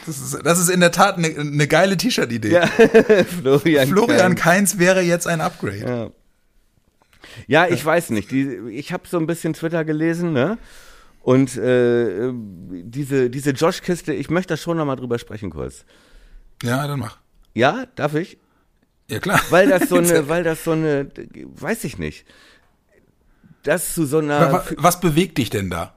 [0.06, 2.52] Das ist, das ist in der Tat eine, eine geile T-Shirt-Idee.
[2.52, 2.66] Ja.
[3.42, 4.34] Florian, Florian.
[4.34, 5.78] Kainz wäre jetzt ein Upgrade.
[5.78, 6.10] Ja.
[7.46, 8.30] Ja, ich weiß nicht.
[8.30, 10.58] Die, ich habe so ein bisschen Twitter gelesen, ne?
[11.20, 15.84] Und äh, diese, diese Josh-Kiste, ich möchte da schon nochmal drüber sprechen kurz.
[16.62, 17.18] Ja, dann mach.
[17.54, 18.38] Ja, darf ich?
[19.08, 19.40] Ja, klar.
[19.50, 22.24] Weil das so eine, weil das so eine, weiß ich nicht.
[23.62, 24.52] Das zu so einer.
[24.52, 25.94] Was, was bewegt dich denn da?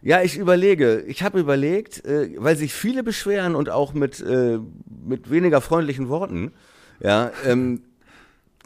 [0.00, 1.02] Ja, ich überlege.
[1.06, 4.58] Ich habe überlegt, äh, weil sich viele beschweren und auch mit, äh,
[5.04, 6.52] mit weniger freundlichen Worten,
[7.00, 7.82] ja, ähm,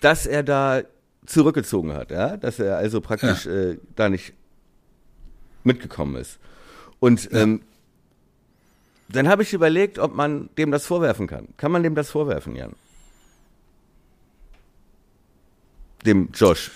[0.00, 0.82] dass er da
[1.26, 3.52] zurückgezogen hat, ja, dass er also praktisch ja.
[3.52, 4.34] äh, da nicht
[5.64, 6.38] mitgekommen ist.
[6.98, 7.40] Und ja.
[7.40, 7.62] ähm,
[9.08, 11.48] dann habe ich überlegt, ob man dem das vorwerfen kann.
[11.56, 12.74] Kann man dem das vorwerfen, Jan?
[16.06, 16.70] Dem Josh.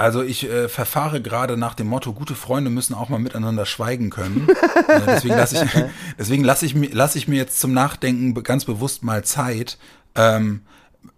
[0.00, 4.08] Also ich äh, verfahre gerade nach dem Motto, gute Freunde müssen auch mal miteinander schweigen
[4.08, 4.48] können.
[4.88, 5.84] äh, deswegen lasse ich,
[6.18, 9.76] deswegen lasse ich, lass ich mir jetzt zum Nachdenken ganz bewusst mal Zeit.
[10.14, 10.62] Ähm,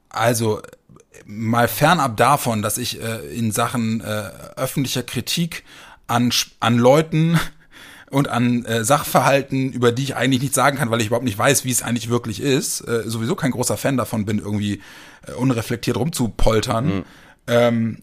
[0.09, 0.63] also
[1.27, 5.65] mal fernab davon, dass ich äh, in Sachen äh, öffentlicher Kritik
[6.07, 7.39] an, an Leuten
[8.11, 11.39] und an äh, Sachverhalten, über die ich eigentlich nichts sagen kann, weil ich überhaupt nicht
[11.39, 14.83] weiß, wie es eigentlich wirklich ist, äh, sowieso kein großer Fan davon bin, irgendwie
[15.27, 16.87] äh, unreflektiert rumzupoltern.
[16.87, 17.05] Mhm.
[17.47, 17.99] Ähm,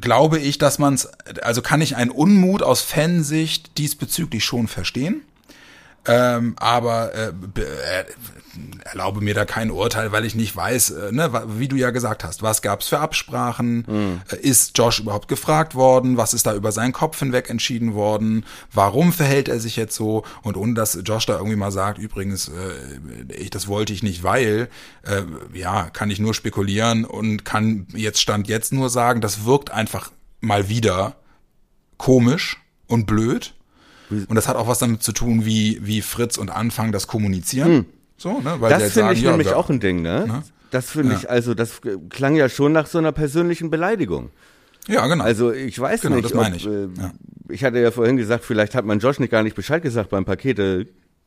[0.00, 1.08] glaube ich, dass man es,
[1.42, 5.22] also kann ich einen Unmut aus Fansicht diesbezüglich schon verstehen.
[6.06, 8.04] Ähm, aber äh, äh,
[8.84, 12.24] erlaube mir da kein Urteil, weil ich nicht weiß, äh, ne, wie du ja gesagt
[12.24, 13.84] hast, was gab's für Absprachen?
[13.86, 14.20] Mhm.
[14.40, 16.16] Ist Josh überhaupt gefragt worden?
[16.16, 18.46] Was ist da über seinen Kopf hinweg entschieden worden?
[18.72, 20.24] Warum verhält er sich jetzt so?
[20.42, 24.22] Und ohne dass Josh da irgendwie mal sagt, übrigens, äh, ich das wollte ich nicht,
[24.22, 24.68] weil,
[25.02, 25.22] äh,
[25.52, 30.10] ja, kann ich nur spekulieren und kann jetzt stand jetzt nur sagen, das wirkt einfach
[30.40, 31.16] mal wieder
[31.98, 33.54] komisch und blöd
[34.10, 37.68] und das hat auch was damit zu tun, wie, wie Fritz und Anfang das kommunizieren.
[37.68, 37.86] Hm.
[38.16, 38.56] So, ne?
[38.58, 40.26] Weil das finde ich ja, nämlich ja, auch ein Ding, ne?
[40.26, 40.42] ne?
[40.70, 41.18] Das finde ja.
[41.18, 41.80] ich, also das
[42.10, 44.30] klang ja schon nach so einer persönlichen Beleidigung.
[44.88, 45.24] Ja, genau.
[45.24, 46.26] Also ich weiß genau, nicht.
[46.26, 46.66] Das meine ich.
[46.66, 46.88] Ob, äh,
[47.48, 50.24] ich hatte ja vorhin gesagt, vielleicht hat man Josh nicht gar nicht Bescheid gesagt beim
[50.24, 50.86] Pakete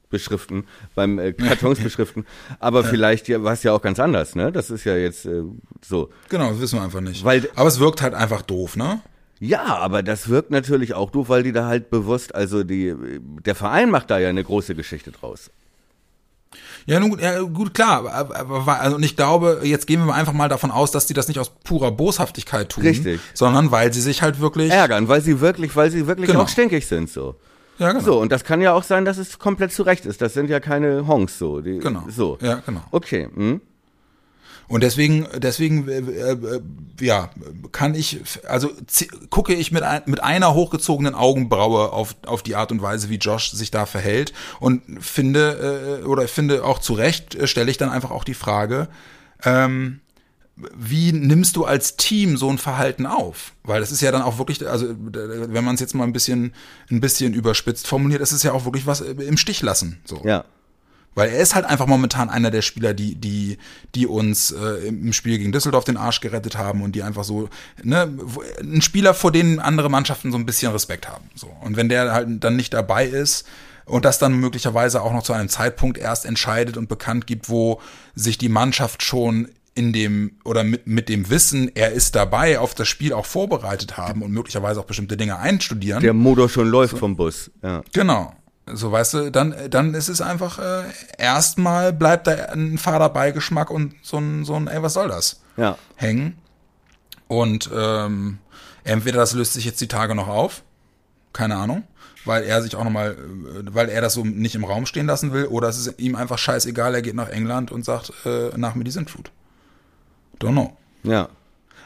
[0.10, 0.66] beschriften,
[0.96, 2.26] beim äh, Kartons beschriften.
[2.60, 2.88] Aber ja.
[2.88, 4.52] vielleicht ja, war es ja auch ganz anders, ne?
[4.52, 5.44] Das ist ja jetzt äh,
[5.84, 6.10] so.
[6.30, 7.24] Genau, das wissen wir einfach nicht.
[7.24, 9.02] Weil, aber es wirkt halt einfach doof, ne?
[9.44, 12.96] Ja, aber das wirkt natürlich auch doof, weil die da halt bewusst, also die,
[13.46, 15.52] der Verein macht da ja eine große Geschichte draus.
[16.86, 18.10] Ja, nun, ja, gut, klar.
[18.10, 21.28] Aber, also, und ich glaube, jetzt gehen wir einfach mal davon aus, dass die das
[21.28, 22.84] nicht aus purer Boshaftigkeit tun.
[22.84, 23.20] Richtig.
[23.34, 24.72] Sondern weil sie sich halt wirklich.
[24.72, 26.44] Ärgern, weil sie wirklich, weil sie wirklich genau.
[26.44, 27.36] auch stinkig sind, so.
[27.80, 28.04] Ja, genau.
[28.04, 30.22] So, und das kann ja auch sein, dass es komplett zurecht ist.
[30.22, 31.60] Das sind ja keine Honks, so.
[31.60, 32.04] Die, genau.
[32.08, 32.38] So.
[32.42, 32.84] Ja, genau.
[32.92, 33.28] Okay.
[33.34, 33.60] Hm?
[34.74, 36.62] Und deswegen, deswegen, äh, äh,
[37.00, 37.30] ja,
[37.72, 38.72] kann ich, also
[39.30, 43.18] gucke ich mit, ein, mit einer hochgezogenen Augenbraue auf, auf die Art und Weise, wie
[43.18, 47.78] Josh sich da verhält und finde, äh, oder finde auch zu Recht, äh, stelle ich
[47.78, 48.88] dann einfach auch die Frage,
[49.44, 50.00] ähm,
[50.56, 53.54] wie nimmst du als Team so ein Verhalten auf?
[53.64, 56.52] Weil das ist ja dann auch wirklich, also wenn man es jetzt mal ein bisschen,
[56.90, 60.02] ein bisschen überspitzt formuliert, ist es ja auch wirklich was im Stich lassen.
[60.04, 60.20] So.
[60.26, 60.46] Ja.
[61.16, 63.58] Weil er ist halt einfach momentan einer der Spieler, die, die,
[63.96, 67.50] die uns äh, im Spiel gegen Düsseldorf den Arsch gerettet haben und die einfach so,
[67.84, 68.12] ne,
[68.62, 71.30] ein Spieler, vor denen andere Mannschaften so ein bisschen Respekt haben.
[71.36, 71.52] So.
[71.62, 73.46] Und wenn der halt dann nicht dabei ist,
[73.86, 77.82] und das dann möglicherweise auch noch zu einem Zeitpunkt erst entscheidet und bekannt gibt, wo
[78.16, 82.76] sich die Mannschaft schon in dem oder mit, mit dem Wissen, er ist dabei, auf
[82.76, 86.02] das Spiel auch vorbereitet haben und möglicherweise auch bestimmte Dinge einstudieren.
[86.02, 86.98] Der Motor schon läuft so.
[86.98, 87.52] vom Bus.
[87.62, 87.84] Ja.
[87.92, 88.34] Genau.
[88.66, 90.84] So weißt du, dann, dann ist es einfach, äh,
[91.18, 95.42] erstmal bleibt da ein Fahrerbeigeschmack und so ein, so ein, ey, was soll das?
[95.58, 95.78] Ja.
[95.96, 96.38] Hängen.
[97.28, 98.40] Und ähm,
[98.84, 100.64] entweder das löst sich jetzt die Tage noch auf,
[101.34, 101.84] keine Ahnung,
[102.24, 105.34] weil er sich auch nochmal, äh, weil er das so nicht im Raum stehen lassen
[105.34, 108.76] will, oder es ist ihm einfach scheißegal, er geht nach England und sagt, äh, nach
[108.76, 109.32] mir die Sintflut.
[110.40, 110.78] Don't know.
[111.04, 111.28] Ja.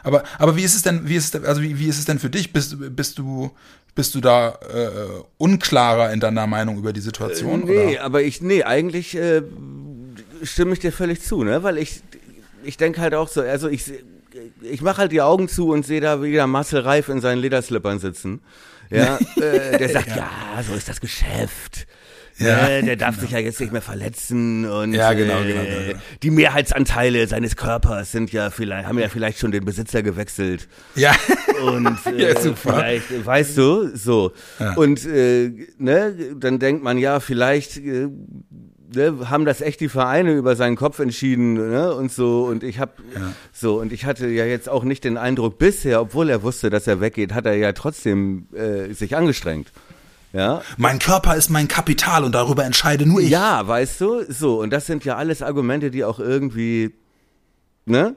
[0.02, 2.18] Aber, aber wie ist es denn, wie ist es, also wie, wie ist es denn
[2.18, 2.52] für dich?
[2.52, 3.50] Bist, bist du,
[3.94, 7.62] bist du da äh, unklarer in deiner Meinung über die Situation?
[7.62, 8.04] Äh, nee, oder?
[8.04, 9.42] aber ich, nee, eigentlich äh,
[10.42, 11.62] stimme ich dir völlig zu, ne?
[11.62, 12.00] Weil ich,
[12.62, 13.92] ich denke halt auch so, also ich,
[14.62, 17.98] ich mache halt die Augen zu und sehe da wieder Marcel Reif in seinen Lederslippern
[17.98, 18.40] sitzen.
[18.90, 20.30] Ja, äh, der sagt, ja.
[20.56, 21.86] ja, so ist das Geschäft.
[22.38, 23.22] Ja, ne, der darf genau.
[23.22, 26.00] sich ja jetzt nicht mehr verletzen und ja, genau, genau, genau, genau.
[26.22, 30.68] die Mehrheitsanteile seines Körpers sind ja vielleicht, haben ja vielleicht schon den Besitzer gewechselt.
[30.94, 31.14] Ja.
[31.62, 32.74] Und äh, ja, super.
[32.74, 34.32] vielleicht, weißt du, so.
[34.60, 34.74] Ja.
[34.74, 38.08] Und äh, ne, dann denkt man ja, vielleicht äh,
[38.94, 42.78] ne, haben das echt die Vereine über seinen Kopf entschieden ne, und so und ich
[42.78, 43.32] habe ja.
[43.52, 46.86] so und ich hatte ja jetzt auch nicht den Eindruck bisher, obwohl er wusste, dass
[46.86, 49.72] er weggeht, hat er ja trotzdem äh, sich angestrengt.
[50.32, 50.62] Ja.
[50.76, 53.30] Mein Körper ist mein Kapital und darüber entscheide nur ich.
[53.30, 56.92] Ja, weißt du, so und das sind ja alles Argumente, die auch irgendwie
[57.88, 58.14] ne?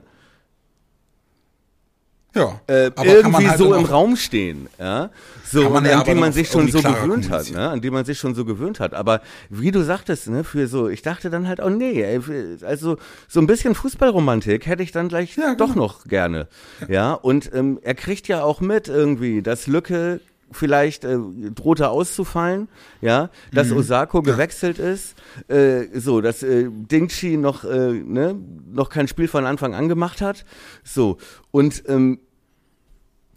[2.34, 5.09] Ja, äh, irgendwie halt so im Raum stehen, ja,
[5.43, 8.20] so an ja die man sich schon so gewöhnt hat, ne, an die man sich
[8.20, 8.93] schon so gewöhnt hat.
[8.93, 12.22] Aber wie du sagtest, ne, für so, ich dachte dann halt, oh nee, ey,
[12.66, 12.95] also
[13.28, 15.57] so ein bisschen Fußballromantik hätte ich dann gleich ja, genau.
[15.57, 16.47] doch noch gerne,
[16.80, 16.88] ja.
[16.88, 21.17] ja und ähm, er kriegt ja auch mit irgendwie, dass Lücke vielleicht äh,
[21.53, 22.67] drohte auszufallen,
[23.01, 23.77] ja, dass mhm.
[23.77, 25.15] Osako gewechselt ist,
[25.47, 28.35] äh, so, dass äh, Dingchi noch, äh, ne,
[28.71, 30.45] noch kein Spiel von Anfang an gemacht hat,
[30.83, 31.17] so,
[31.51, 32.19] und ähm,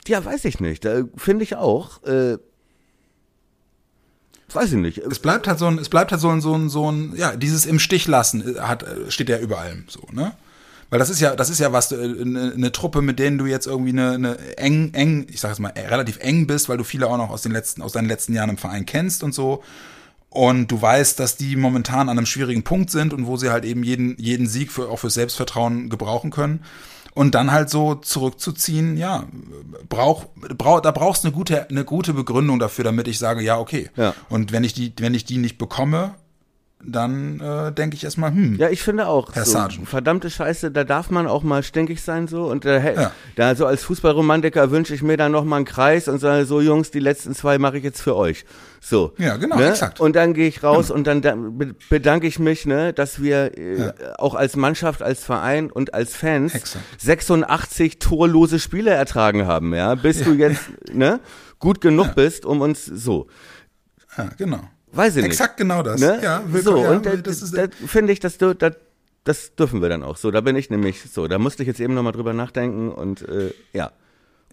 [0.07, 2.39] ja, weiß ich nicht, da finde ich auch, äh,
[4.53, 4.99] weiß ich nicht.
[4.99, 7.37] Es bleibt halt so ein, es bleibt halt so ein, so ein, so ein, ja,
[7.37, 10.33] dieses im Stich lassen äh, hat, äh, steht ja überall so, ne?
[10.91, 13.67] Weil das ist ja, das ist ja was, eine, eine Truppe, mit denen du jetzt
[13.67, 17.09] irgendwie eine, eine eng, eng, ich sag jetzt mal, relativ eng bist, weil du viele
[17.09, 19.63] auch noch aus den letzten, aus deinen letzten Jahren im Verein kennst und so.
[20.35, 23.65] Und du weißt, dass die momentan an einem schwierigen Punkt sind und wo sie halt
[23.65, 26.65] eben jeden, jeden Sieg für, auch für Selbstvertrauen gebrauchen können.
[27.15, 29.29] Und dann halt so zurückzuziehen, ja,
[29.89, 33.57] brauch, brauch, da brauchst du eine gute, eine gute Begründung dafür, damit ich sage, ja,
[33.57, 33.89] okay.
[33.97, 34.15] Ja.
[34.29, 36.17] Und wenn ich die, wenn ich die nicht bekomme,
[36.87, 38.57] dann äh, denke ich erstmal, hm.
[38.57, 39.35] Ja, ich finde auch.
[39.35, 39.89] Herr so, Sargent.
[39.89, 42.47] Verdammte Scheiße, da darf man auch mal stinkig sein so.
[42.47, 43.13] Und äh, ja.
[43.37, 46.61] da so als Fußballromantiker wünsche ich mir dann noch mal einen Kreis und sage so,
[46.61, 48.45] Jungs, die letzten zwei mache ich jetzt für euch.
[48.81, 49.15] So.
[49.17, 49.71] Ja, genau, ne?
[49.71, 49.99] exakt.
[50.01, 50.99] Und dann gehe ich raus genau.
[50.99, 53.95] und dann bedanke ich mich, ne, dass wir äh, ja.
[54.19, 56.85] auch als Mannschaft, als Verein und als Fans exakt.
[56.99, 60.25] 86 torlose Spiele ertragen haben, ja, bis ja.
[60.27, 60.63] du jetzt
[60.93, 61.21] ne,
[61.59, 63.27] gut genug bist, um uns so.
[64.19, 64.61] Ja, genau.
[64.95, 65.33] Weiß ich nicht.
[65.33, 66.01] Exakt genau das.
[66.01, 66.21] Ne?
[66.23, 68.75] Ja, so, ja, und da, das, das finde ich, dass du, das,
[69.25, 70.17] das dürfen wir dann auch.
[70.17, 71.27] So, da bin ich nämlich so.
[71.29, 73.91] Da musste ich jetzt eben nochmal drüber nachdenken und äh, ja.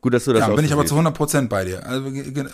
[0.01, 1.85] Gut, dass du das Ja, bin ich aber zu 100 Prozent bei dir.
[1.85, 2.11] Also,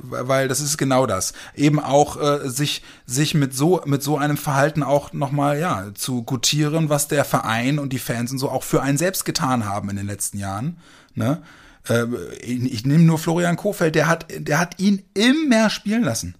[0.10, 1.32] weil das ist genau das.
[1.56, 6.24] Eben auch äh, sich sich mit so mit so einem Verhalten auch nochmal ja zu
[6.24, 9.90] gutieren, was der Verein und die Fans und so auch für einen selbst getan haben
[9.90, 10.76] in den letzten Jahren.
[11.16, 11.42] Ne?
[11.88, 12.08] Äh,
[12.42, 16.36] ich, ich nehme nur Florian Kofeld, der hat der hat ihn immer spielen lassen.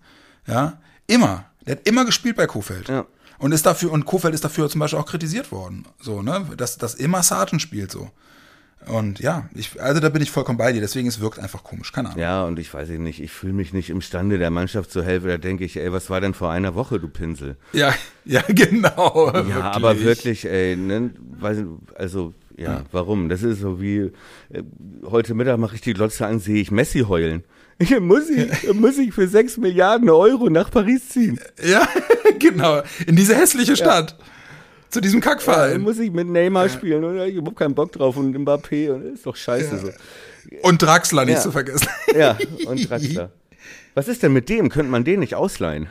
[0.46, 0.74] Ja,
[1.08, 1.46] Immer.
[1.66, 2.90] Der hat immer gespielt bei Kofeld.
[2.90, 3.06] Ja.
[3.40, 5.86] Und ist dafür, und Kofeld ist dafür zum Beispiel auch kritisiert worden.
[6.00, 6.48] So, ne?
[6.58, 8.10] Dass, dass immer Sargent spielt so.
[8.86, 11.92] Und ja, ich, also da bin ich vollkommen bei dir, deswegen es wirkt einfach komisch,
[11.92, 12.22] keine Ahnung.
[12.22, 15.28] Ja, und ich weiß nicht, ich fühle mich nicht imstande, der Mannschaft zu helfen.
[15.28, 17.58] Da denke ich, ey, was war denn vor einer Woche, du Pinsel?
[17.74, 17.94] Ja,
[18.26, 19.28] ja, genau.
[19.28, 19.56] Ja, wirklich.
[19.56, 21.12] aber wirklich, ey, ne,
[21.96, 23.30] also, ja, warum?
[23.30, 24.12] Das ist so wie,
[24.50, 24.64] äh,
[25.06, 27.44] heute Mittag mache ich die Glotze an, sehe ich Messi heulen.
[28.00, 31.40] muss ich, muss ich für sechs Milliarden Euro nach Paris ziehen.
[31.64, 31.88] Ja,
[32.40, 34.16] genau, in diese hässliche Stadt.
[34.18, 34.26] Ja
[34.90, 35.74] zu diesem Kackverein.
[35.74, 36.70] Ja, muss ich mit Neymar ja.
[36.70, 39.90] spielen und ich hab keinen Bock drauf und Mbappé und ist doch scheiße so.
[40.62, 41.88] Und Draxler nicht zu vergessen.
[42.18, 43.32] Ja, und Draxler.
[43.96, 44.70] Was ist denn mit dem?
[44.70, 45.88] Könnte man den nicht ausleihen?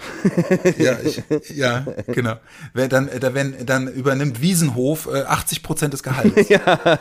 [0.78, 1.22] ja, ich,
[1.54, 2.36] ja, genau.
[2.72, 6.48] Dann, dann, dann übernimmt Wiesenhof 80 äh, Prozent des Gehalts.
[6.48, 6.98] ja.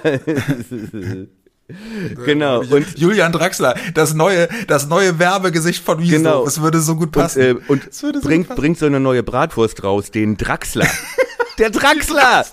[2.26, 2.62] genau.
[2.62, 6.34] Und Julian Draxler, das neue, das neue Werbegesicht von Wiesenhof.
[6.34, 6.46] Genau.
[6.46, 7.58] Es würde so gut passen.
[7.58, 10.88] Und, äh, und so bringt so eine neue Bratwurst raus, den Draxler.
[11.58, 12.46] Der Draxler!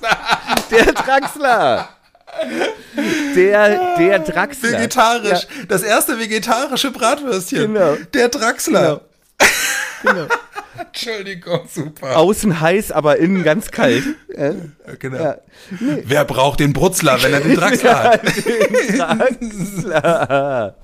[0.71, 1.89] Der Draxler!
[3.35, 4.73] Der, der Draxler.
[4.79, 5.43] Vegetarisch.
[5.43, 5.65] Ja.
[5.69, 7.75] Das erste vegetarische Bratwürstchen.
[7.75, 7.97] Genau.
[8.15, 9.03] Der Draxler.
[10.03, 10.13] Genau.
[10.27, 10.29] genau.
[10.87, 12.17] Entschuldigung, super.
[12.17, 14.05] Außen heiß, aber innen ganz kalt.
[14.35, 14.55] Ja,
[14.99, 15.23] genau.
[15.23, 15.37] Ja.
[15.79, 16.05] Nee.
[16.07, 18.23] Wer braucht den Brutzler, wenn er den Draxler hat?
[18.25, 20.77] Den Draxler.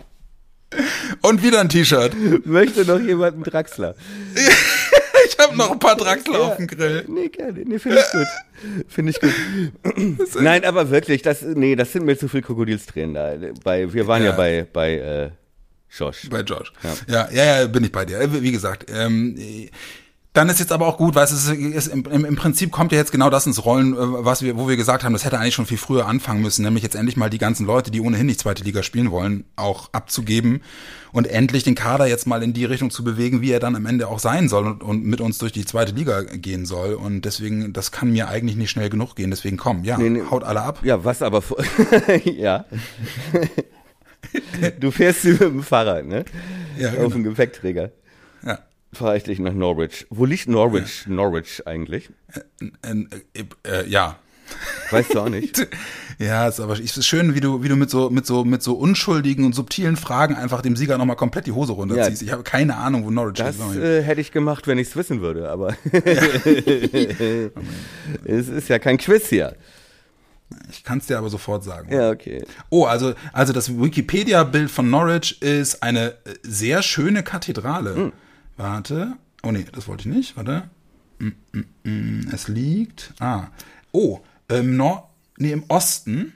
[1.23, 2.13] Und wieder ein T-Shirt.
[2.45, 3.95] Möchte noch jemand einen Draxler?
[4.35, 7.05] ich habe noch ein paar Draxler ja, auf dem Grill.
[7.09, 7.63] Nee, gerne.
[7.65, 8.27] Nee, finde ich gut.
[8.89, 9.33] Finde ich gut.
[10.41, 13.33] Nein, aber wirklich, das, nee, das sind mir zu viel Krokodilstränen da.
[13.65, 15.31] Bei, wir waren ja, ja bei, bei, äh,
[15.91, 16.29] Josh.
[16.31, 16.73] Bei Josh.
[16.83, 16.95] Ja.
[17.07, 18.43] ja, ja, ja, bin ich bei dir.
[18.43, 19.37] Wie gesagt, ähm,
[20.39, 22.99] dann ist jetzt aber auch gut, weil es ist, ist im, im, Prinzip kommt ja
[22.99, 25.55] jetzt genau das ins Rollen, äh, was wir, wo wir gesagt haben, das hätte eigentlich
[25.55, 28.39] schon viel früher anfangen müssen, nämlich jetzt endlich mal die ganzen Leute, die ohnehin nicht
[28.39, 30.61] zweite Liga spielen wollen, auch abzugeben
[31.13, 33.87] und endlich den Kader jetzt mal in die Richtung zu bewegen, wie er dann am
[33.87, 36.95] Ende auch sein soll und, und mit uns durch die zweite Liga gehen soll.
[36.95, 39.31] Und deswegen, das kann mir eigentlich nicht schnell genug gehen.
[39.31, 40.23] Deswegen komm, ja, nee, nee.
[40.31, 40.81] haut alle ab.
[40.85, 41.43] Ja, was aber
[42.25, 42.67] ja.
[44.81, 46.25] du fährst mit dem Fahrrad, ne?
[46.79, 47.07] Ja, genau.
[47.07, 47.91] Auf dem Gepäckträger.
[48.45, 48.59] Ja
[48.93, 50.07] fahre ich dich nach Norwich.
[50.11, 51.13] Wo liegt Norwich, ja.
[51.13, 52.11] Norwich eigentlich?
[52.63, 54.19] Äh, äh, äh, ja.
[54.91, 55.69] Weißt du auch nicht?
[56.19, 58.63] ja, ist aber es ist schön, wie du, wie du mit so, mit so, mit
[58.63, 62.23] so unschuldigen und subtilen Fragen einfach dem Sieger nochmal komplett die Hose runterziehst.
[62.23, 63.61] Ja, ich habe keine Ahnung, wo Norwich das, ist.
[63.61, 65.77] Das äh, hätte ich gemacht, wenn ich es wissen würde, aber
[68.25, 69.55] es ist ja kein Quiz hier.
[70.71, 71.93] Ich kann es dir aber sofort sagen.
[71.93, 72.45] Ja, okay.
[72.71, 77.95] Oh, also, also das Wikipedia-Bild von Norwich ist eine sehr schöne Kathedrale.
[77.95, 78.13] Hm.
[78.57, 79.17] Warte.
[79.43, 80.37] Oh nee, das wollte ich nicht.
[80.37, 80.65] Warte.
[81.19, 82.31] Mm, mm, mm.
[82.33, 83.15] Es liegt.
[83.21, 83.49] Ah.
[83.93, 85.05] Oh, im Nord.
[85.37, 86.33] Nee, im Osten.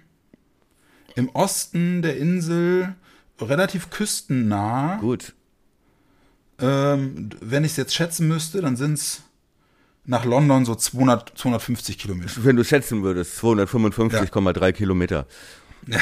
[1.14, 2.94] Im Osten der Insel
[3.40, 4.98] relativ küstennah.
[5.00, 5.34] Gut.
[6.60, 9.22] Ähm, wenn ich es jetzt schätzen müsste, dann sind es
[10.04, 12.32] nach London so 200, 250 Kilometer.
[12.38, 14.72] Wenn du schätzen würdest, 255,3 ja.
[14.72, 15.26] Kilometer.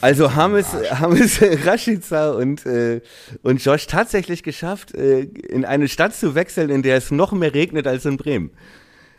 [0.00, 3.00] also haben es, haben es Rashica und, äh,
[3.42, 7.54] und Josh tatsächlich geschafft, äh, in eine Stadt zu wechseln, in der es noch mehr
[7.54, 8.50] regnet als in Bremen.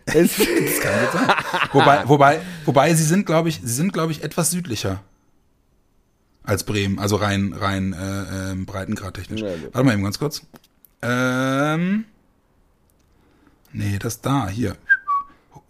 [0.05, 1.35] Es das kann sein.
[1.71, 5.01] wobei, wobei, wobei sie sind, glaube ich, sie sind, glaube ich, etwas südlicher
[6.43, 9.41] als Bremen, also rein, rein äh, äh, Breitengrad technisch.
[9.41, 10.43] Ja, Warte mal eben ganz kurz.
[11.01, 12.05] Ähm,
[13.75, 14.75] nee, das da, hier.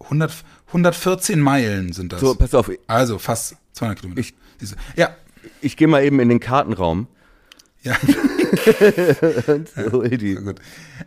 [0.02, 0.32] 100,
[0.68, 2.22] 114 Meilen sind das.
[2.22, 2.70] So, pass auf.
[2.88, 4.22] Also fast 200 Kilometer.
[4.22, 4.34] Ich,
[4.96, 5.10] ja.
[5.62, 7.08] Ich gehe mal eben in den Kartenraum.
[7.84, 7.96] Ja.
[8.04, 8.16] die.
[10.36, 10.60] Ja, gut.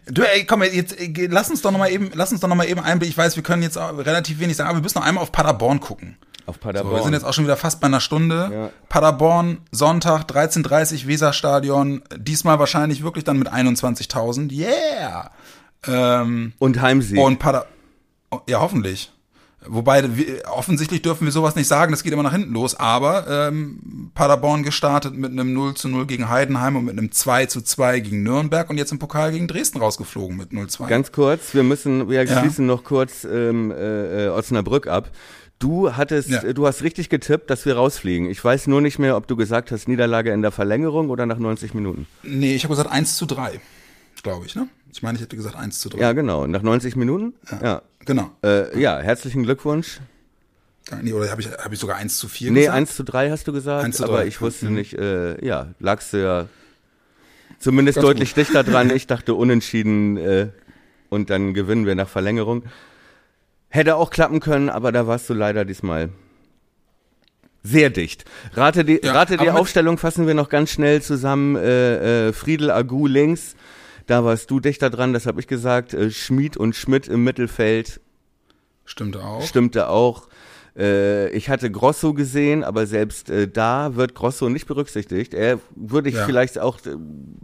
[0.06, 0.96] Du, ey, komm, jetzt
[1.28, 3.10] lass uns doch noch mal eben, lass uns doch noch mal eben einblicken.
[3.10, 5.80] Ich weiß, wir können jetzt relativ wenig sagen, aber wir müssen noch einmal auf Paderborn
[5.80, 6.16] gucken.
[6.46, 6.92] Auf Paderborn.
[6.92, 8.50] So, wir sind jetzt auch schon wieder fast bei einer Stunde.
[8.52, 8.70] Ja.
[8.88, 12.02] Paderborn, Sonntag, 13.30 Weserstadion.
[12.16, 14.52] Diesmal wahrscheinlich wirklich dann mit 21.000.
[14.52, 15.30] Yeah!
[15.86, 17.18] Ähm, und Heimsieg.
[17.18, 17.66] Und Pader,
[18.48, 19.12] ja, hoffentlich.
[19.66, 20.04] Wobei,
[20.50, 24.62] offensichtlich dürfen wir sowas nicht sagen, das geht immer nach hinten los, aber ähm, Paderborn
[24.62, 28.22] gestartet mit einem 0 zu 0 gegen Heidenheim und mit einem 2 zu 2 gegen
[28.22, 30.86] Nürnberg und jetzt im Pokal gegen Dresden rausgeflogen mit 0 2.
[30.86, 32.40] Ganz kurz, wir müssen, wir ja.
[32.40, 35.10] schließen noch kurz ähm, äh, Osnabrück ab.
[35.58, 36.52] Du hattest, ja.
[36.52, 38.30] du hast richtig getippt, dass wir rausfliegen.
[38.30, 41.38] Ich weiß nur nicht mehr, ob du gesagt hast, Niederlage in der Verlängerung oder nach
[41.38, 42.06] 90 Minuten.
[42.22, 43.60] Nee, ich habe gesagt 1 zu 3,
[44.22, 44.68] glaube ich, ne?
[44.92, 45.98] Ich meine, ich hätte gesagt 1 zu 3.
[45.98, 46.46] Ja, genau.
[46.46, 47.34] Nach 90 Minuten?
[47.50, 47.60] Ja.
[47.62, 47.82] ja.
[48.04, 48.30] Genau.
[48.42, 50.00] Äh, ja, herzlichen Glückwunsch.
[51.02, 52.74] Nee, oder habe ich, hab ich sogar 1 zu 4 nee, gesagt?
[52.74, 54.08] Nee, 1 zu 3 hast du gesagt, 1 zu 3.
[54.08, 54.74] aber ich wusste mhm.
[54.74, 56.46] nicht, äh, ja, lagst du ja
[57.58, 58.38] zumindest Ganz deutlich gut.
[58.38, 58.90] dichter dran.
[58.90, 60.48] Ich dachte unentschieden äh,
[61.10, 62.64] und dann gewinnen wir nach Verlängerung.
[63.68, 66.08] Hätte auch klappen können, aber da warst du leider diesmal
[67.62, 68.24] sehr dicht.
[68.54, 71.56] Rate die, ja, rate die Aufstellung fassen wir noch ganz schnell zusammen.
[71.56, 73.56] Äh, äh, Friedel Agu links,
[74.08, 75.94] Da warst du dichter dran, das habe ich gesagt.
[75.94, 78.00] Äh, Schmied und Schmidt im Mittelfeld.
[78.86, 79.42] Stimmte auch.
[79.46, 80.28] Stimmte auch.
[80.76, 85.34] Äh, ich hatte Grosso gesehen, aber selbst äh, da wird Grosso nicht berücksichtigt.
[85.34, 86.24] Er würde ich ja.
[86.24, 86.78] vielleicht auch,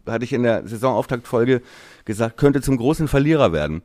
[0.06, 1.60] hatte ich in der Saisonauftaktfolge
[2.06, 3.82] gesagt, könnte zum großen Verlierer werden.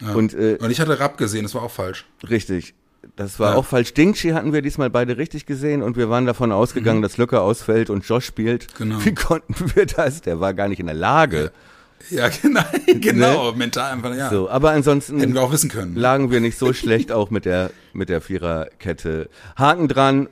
[0.00, 0.12] Ja.
[0.12, 2.06] Und, äh, und ich hatte Rapp gesehen, das war auch falsch.
[2.28, 2.74] Richtig.
[3.16, 3.56] Das war ja.
[3.56, 3.94] auch falsch.
[3.94, 7.02] Dingchi hatten wir diesmal beide richtig gesehen und wir waren davon ausgegangen, mhm.
[7.02, 8.74] dass Lücke ausfällt und Josh spielt.
[8.76, 9.04] Genau.
[9.04, 10.20] Wie konnten wir das?
[10.20, 11.44] Der war gar nicht in der Lage.
[11.44, 11.50] Ja,
[12.42, 12.62] genau,
[13.00, 13.56] genau, ne?
[13.56, 14.30] mental einfach, ja.
[14.30, 15.96] So, aber ansonsten hätten wir auch wissen können.
[15.96, 19.28] Lagen wir nicht so schlecht auch mit der mit der Viererkette.
[19.56, 20.28] Haken dran.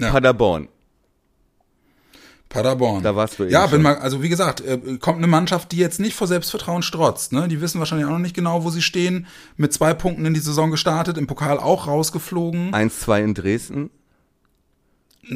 [0.00, 0.10] Ja.
[0.10, 0.68] Paderborn.
[2.48, 3.02] Paderborn.
[3.02, 5.76] Da warst du eben Ja, bin mal, also wie gesagt, äh, kommt eine Mannschaft, die
[5.76, 7.32] jetzt nicht vor Selbstvertrauen strotzt.
[7.32, 7.48] Ne?
[7.48, 9.26] Die wissen wahrscheinlich auch noch nicht genau, wo sie stehen.
[9.56, 12.72] Mit zwei Punkten in die Saison gestartet, im Pokal auch rausgeflogen.
[12.74, 13.90] 1-2 in Dresden.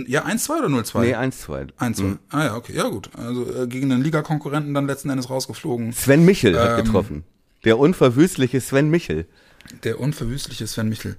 [0.07, 1.01] Ja, 1-2 oder 0-2?
[1.01, 1.68] Nee, 1-2.
[1.78, 2.03] 1-2.
[2.03, 2.18] Mhm.
[2.30, 3.11] Ah ja, okay, ja gut.
[3.16, 5.93] Also äh, gegen einen Ligakonkurrenten dann letzten Endes rausgeflogen.
[5.93, 7.24] Sven Michel ähm, hat getroffen.
[7.64, 9.26] Der unverwüstliche Sven Michel.
[9.84, 11.16] Der unverwüstliche Sven Michel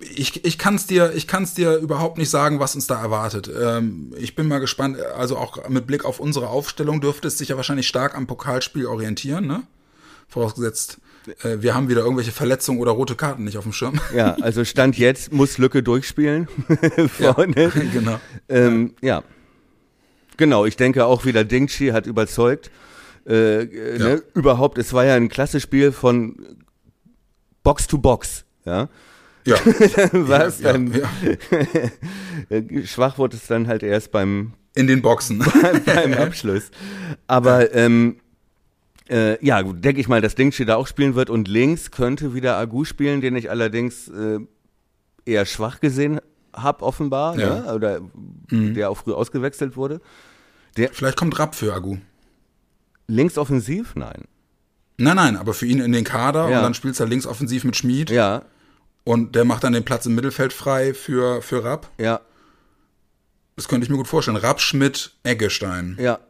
[0.00, 3.50] ich, ich kann es dir, ich kann's dir überhaupt nicht sagen, was uns da erwartet.
[3.60, 7.48] Ähm, ich bin mal gespannt, also auch mit Blick auf unsere Aufstellung dürfte es sich
[7.48, 9.62] ja wahrscheinlich stark am Pokalspiel orientieren, ne?
[10.28, 10.98] Vorausgesetzt,
[11.42, 14.00] äh, wir haben wieder irgendwelche Verletzungen oder rote Karten nicht auf dem Schirm.
[14.14, 16.48] Ja, also Stand jetzt muss Lücke durchspielen.
[17.08, 17.54] Vorne.
[17.56, 18.20] Ja, genau.
[18.48, 19.22] Ähm, ja.
[20.36, 22.70] Genau, ich denke auch wieder Dingchi hat überzeugt.
[23.26, 23.98] Äh, ja.
[23.98, 24.22] ne?
[24.34, 26.36] Überhaupt, es war ja ein klasse Spiel von
[27.62, 28.44] Box to Box.
[28.64, 28.88] Ja.
[29.46, 29.56] Ja.
[30.12, 31.08] Was ja, dann ja,
[32.50, 32.86] ja.
[32.86, 35.44] schwach wurde es dann halt erst beim in den Boxen
[35.84, 36.70] beim Abschluss.
[37.26, 38.16] Aber ähm,
[39.12, 42.56] äh, ja, denke ich mal, dass Dingshi da auch spielen wird und links könnte wieder
[42.56, 44.38] Agu spielen, den ich allerdings äh,
[45.24, 46.20] eher schwach gesehen
[46.54, 47.60] habe offenbar, ja.
[47.60, 47.74] Ne?
[47.74, 48.00] oder
[48.50, 48.74] mhm.
[48.74, 50.00] der auch früh ausgewechselt wurde.
[50.76, 51.98] Der, Vielleicht kommt Rapp für Agu.
[53.06, 53.94] Links offensiv?
[53.94, 54.24] Nein.
[54.98, 56.58] Nein, nein, aber für ihn in den Kader ja.
[56.58, 58.10] und dann spielst du links offensiv mit Schmied.
[58.10, 58.42] Ja,
[59.04, 61.90] und der macht dann den Platz im Mittelfeld frei für, für Rapp.
[61.98, 62.20] Ja.
[63.56, 64.36] Das könnte ich mir gut vorstellen.
[64.36, 65.96] Rapp, Schmidt, Eggestein.
[66.00, 66.20] Ja.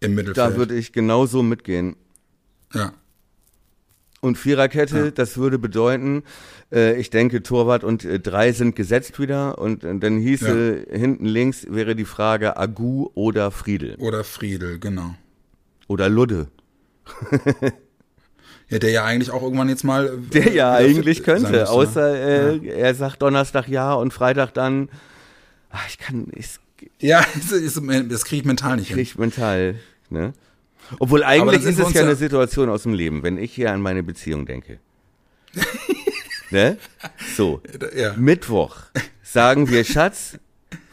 [0.00, 0.38] Im Mittelfeld.
[0.38, 1.96] Da würde ich genauso mitgehen.
[2.74, 2.92] Ja.
[4.20, 5.10] Und Viererkette, ja.
[5.10, 6.22] das würde bedeuten,
[6.72, 9.58] äh, ich denke, Torwart und äh, drei sind gesetzt wieder.
[9.58, 10.98] Und äh, dann hieße ja.
[10.98, 13.96] hinten links wäre die Frage Agu oder Friedel.
[13.96, 15.14] Oder Friedel, genau.
[15.88, 16.48] Oder Ludde.
[18.70, 20.06] Ja, der ja eigentlich auch irgendwann jetzt mal.
[20.06, 22.72] Äh, der ja eigentlich könnte, müsste, außer äh, ja.
[22.72, 24.88] er sagt Donnerstag ja und Freitag dann.
[25.70, 26.28] Ach, ich kann.
[26.34, 26.58] Ich,
[26.98, 27.24] ja,
[28.08, 28.96] das kriege ich mental nicht krieg hin.
[28.96, 29.74] Kriege ich mental,
[30.08, 30.32] ne?
[30.98, 34.02] Obwohl eigentlich ist es ja eine Situation aus dem Leben, wenn ich hier an meine
[34.02, 34.78] Beziehung denke.
[36.50, 36.78] ne?
[37.36, 37.62] So.
[37.94, 38.14] Ja.
[38.16, 38.76] Mittwoch
[39.22, 40.38] sagen wir, Schatz,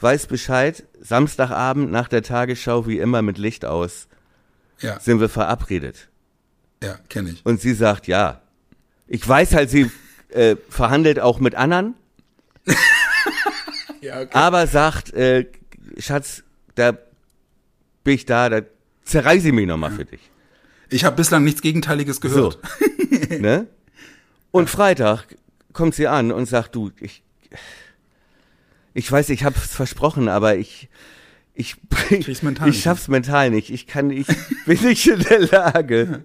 [0.01, 4.07] weiß Bescheid, Samstagabend nach der Tagesschau wie immer mit Licht aus.
[4.79, 4.99] Ja.
[4.99, 6.09] Sind wir verabredet.
[6.83, 7.45] Ja, kenne ich.
[7.45, 8.41] Und sie sagt, ja.
[9.07, 9.91] Ich weiß halt, sie
[10.29, 11.93] äh, verhandelt auch mit anderen.
[14.01, 14.29] ja, okay.
[14.33, 15.45] Aber sagt, äh,
[15.97, 16.43] Schatz,
[16.75, 16.93] da
[18.03, 18.61] bin ich da, da
[19.11, 20.31] zerreiße ich mich nochmal für dich.
[20.89, 22.59] Ich habe bislang nichts Gegenteiliges gehört.
[22.79, 22.85] So.
[23.39, 23.67] ne?
[24.51, 25.35] Und Freitag
[25.73, 27.23] kommt sie an und sagt, du, ich,
[28.93, 30.89] ich weiß, ich habe es versprochen, aber ich,
[31.53, 31.75] ich,
[32.09, 33.69] ich, ich schaff's mental nicht.
[33.69, 34.27] Ich kann, ich
[34.65, 36.23] bin nicht in der Lage.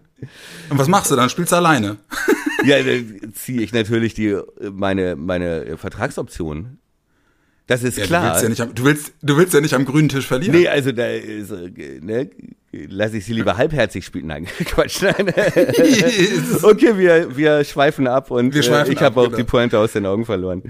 [0.69, 1.31] Und was machst du dann?
[1.31, 1.99] Spielst du alleine?
[2.65, 4.39] ja, dann ziehe ich natürlich die,
[4.73, 6.79] meine, meine Vertragsoption.
[7.67, 8.23] Das ist ja, klar.
[8.23, 10.57] Du willst ja, nicht am, du, willst, du willst ja nicht am grünen Tisch verlieren.
[10.57, 12.31] Nee, also da ist, ne,
[12.89, 14.27] lass ich sie lieber halbherzig spielen.
[14.27, 15.15] Nein, Quatsch, nein.
[16.63, 19.37] okay, wir, wir schweifen ab und wir schweifen äh, ich habe auch genau.
[19.37, 20.63] die Pointe aus den Augen verloren.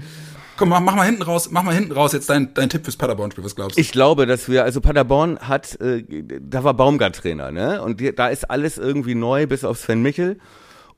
[0.57, 2.97] Komm, mach, mach mal hinten raus, mach mal hinten raus jetzt dein, dein Tipp fürs
[2.97, 3.81] Paderborn-Spiel, was glaubst du?
[3.81, 6.03] Ich glaube, dass wir, also Paderborn hat, äh,
[6.41, 7.81] da war Baumgart Trainer, ne?
[7.83, 10.39] Und die, da ist alles irgendwie neu, bis auf Sven Michel.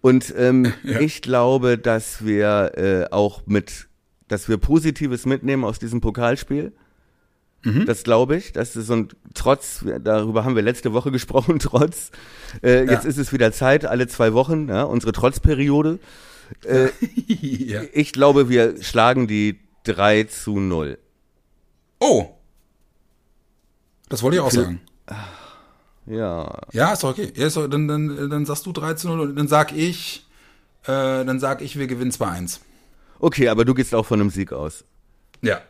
[0.01, 1.01] Und ähm, ja.
[1.01, 3.89] ich glaube, dass wir äh, auch mit,
[4.29, 6.71] dass wir Positives mitnehmen aus diesem Pokalspiel.
[7.63, 7.85] Mhm.
[7.85, 8.53] Das glaube ich.
[8.53, 12.11] Das ist so ein Trotz, darüber haben wir letzte Woche gesprochen, Trotz.
[12.61, 12.91] Äh, ja.
[12.91, 15.99] Jetzt ist es wieder Zeit, alle zwei Wochen, ja, unsere Trotzperiode.
[16.65, 16.89] Äh,
[17.27, 17.83] ja.
[17.93, 20.97] Ich glaube, wir schlagen die 3 zu 0.
[21.99, 22.25] Oh.
[24.09, 24.81] Das wollte ich auch sagen.
[26.07, 26.59] Ja.
[26.71, 27.31] Ja, ist doch okay.
[27.35, 30.27] Ja, ist doch, dann, dann, dann sagst du 3 zu 0 und dann sag ich,
[30.85, 30.87] äh,
[31.23, 32.61] dann sag ich, wir gewinnen 2-1.
[33.19, 34.85] Okay, aber du gehst auch von einem Sieg aus.
[35.41, 35.61] Ja.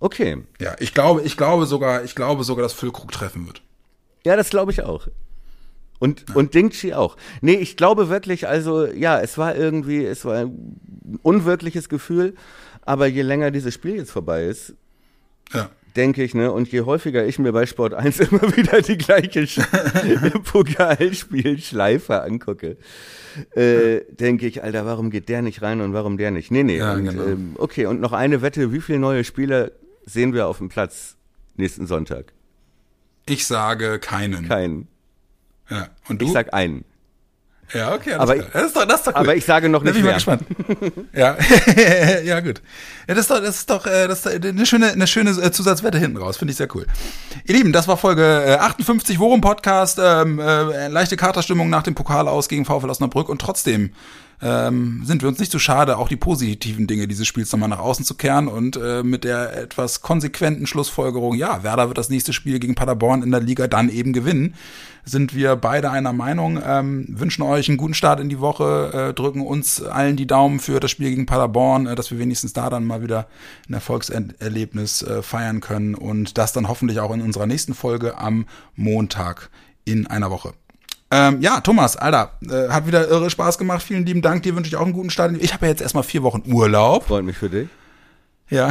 [0.00, 0.38] Okay.
[0.60, 3.62] Ja, ich glaube, ich glaube sogar, ich glaube sogar, dass Füllkrug treffen wird.
[4.24, 5.08] Ja, das glaube ich auch.
[5.98, 6.34] Und, ja.
[6.34, 7.16] und Dingchi auch.
[7.40, 12.34] Nee, ich glaube wirklich, also ja, es war irgendwie, es war ein unwirkliches Gefühl,
[12.82, 14.74] aber je länger dieses Spiel jetzt vorbei ist,
[15.52, 15.70] ja.
[15.96, 16.52] denke ich, ne?
[16.52, 19.46] Und je häufiger ich mir bei Sport 1 immer wieder die gleiche
[20.44, 22.76] Pokalspielschleife angucke,
[23.54, 26.50] äh, denke ich, Alter, warum geht der nicht rein und warum der nicht?
[26.50, 26.78] Nee, nee.
[26.78, 27.24] Ja, und, genau.
[27.24, 29.70] ähm, okay, und noch eine Wette, wie viele neue Spieler
[30.06, 31.16] sehen wir auf dem Platz
[31.56, 32.32] nächsten Sonntag?
[33.26, 34.48] Ich sage keinen.
[34.48, 34.88] Keinen.
[35.70, 35.88] Ja.
[36.08, 36.26] Und du?
[36.26, 36.84] Ich sag einen.
[37.72, 38.46] Ja, okay, Aber klar.
[38.52, 39.20] Das ist doch, das ist doch cool.
[39.20, 40.36] Aber ich sage noch Da nicht bin ich mal mehr.
[40.36, 41.08] gespannt.
[41.14, 41.36] ja,
[42.22, 42.60] ja gut.
[43.08, 45.50] Ja, das ist doch, das ist doch, äh, das ist eine schöne, eine schöne äh,
[45.50, 46.36] Zusatzwette hinten raus.
[46.36, 46.86] Finde ich sehr cool.
[47.46, 49.98] Ihr Lieben, das war Folge äh, 58 Worum Podcast.
[50.00, 53.94] Ähm, äh, leichte Katerstimmung nach dem Pokal aus gegen VfL Osnabrück und trotzdem
[54.42, 57.78] ähm, sind wir uns nicht so schade, auch die positiven Dinge dieses Spiels nochmal nach
[57.78, 62.32] außen zu kehren und äh, mit der etwas konsequenten Schlussfolgerung, ja, Werder wird das nächste
[62.32, 64.54] Spiel gegen Paderborn in der Liga dann eben gewinnen,
[65.04, 69.14] sind wir beide einer Meinung, ähm, wünschen euch einen guten Start in die Woche, äh,
[69.14, 72.70] drücken uns allen die Daumen für das Spiel gegen Paderborn, äh, dass wir wenigstens da
[72.70, 73.28] dann mal wieder
[73.68, 78.46] ein Erfolgserlebnis äh, feiern können und das dann hoffentlich auch in unserer nächsten Folge am
[78.76, 79.50] Montag
[79.84, 80.54] in einer Woche.
[81.14, 83.84] Ähm, ja, Thomas, Alter, äh, hat wieder irre Spaß gemacht.
[83.84, 84.42] Vielen lieben Dank.
[84.42, 85.32] Dir wünsche ich auch einen guten Start.
[85.38, 87.06] Ich habe ja jetzt erstmal vier Wochen Urlaub.
[87.06, 87.68] Freut mich für dich.
[88.50, 88.70] Ja,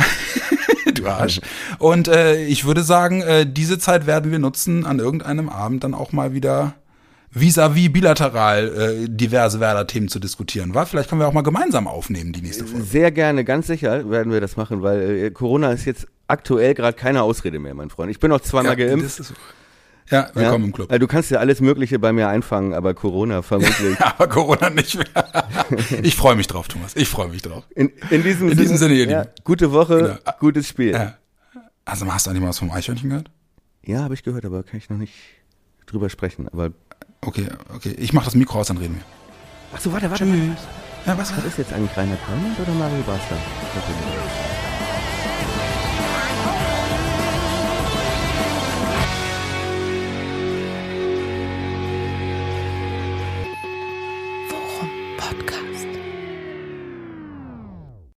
[0.94, 1.40] du Arsch.
[1.80, 5.94] Und äh, ich würde sagen, äh, diese Zeit werden wir nutzen, an irgendeinem Abend dann
[5.94, 6.74] auch mal wieder
[7.32, 10.76] vis-à-vis bilateral äh, diverse Werder-Themen zu diskutieren.
[10.76, 10.86] War?
[10.86, 12.86] Vielleicht können wir auch mal gemeinsam aufnehmen, die nächste Folge.
[12.86, 16.98] Sehr gerne, ganz sicher werden wir das machen, weil äh, Corona ist jetzt aktuell gerade
[16.98, 18.12] keine Ausrede mehr, mein Freund.
[18.12, 19.34] Ich bin noch zweimal geimpft.
[20.10, 20.68] Ja, willkommen ja?
[20.68, 20.92] im Club.
[20.92, 24.00] Also du kannst ja alles Mögliche bei mir einfangen, aber Corona vermutlich.
[24.02, 25.06] Aber Corona nicht mehr.
[26.04, 26.96] ich freue mich drauf, Thomas.
[26.96, 27.64] Ich freue mich drauf.
[27.76, 29.34] In, in diesem In diesem Sinne, ihr ja, Lieben.
[29.44, 30.38] gute Woche, Genau.
[30.40, 30.92] gutes Spiel.
[30.92, 31.18] Ja.
[31.86, 33.32] Also hast du eigentlich mal was vom Eichhörnchen gehört?
[33.86, 35.14] Ja, habe ich gehört, aber kann ich noch nicht
[35.86, 36.48] drüber sprechen.
[36.50, 36.72] Aber
[37.26, 37.96] Okay, okay.
[38.00, 39.04] Ich mach das Mikro aus, dann reden wir.
[39.74, 40.26] ach so, warte, warte.
[40.26, 40.58] Tschüss.
[41.06, 41.36] Ja, was?
[41.38, 43.38] Was ist jetzt eigentlich Rainer Kallmann oder Mario Basler?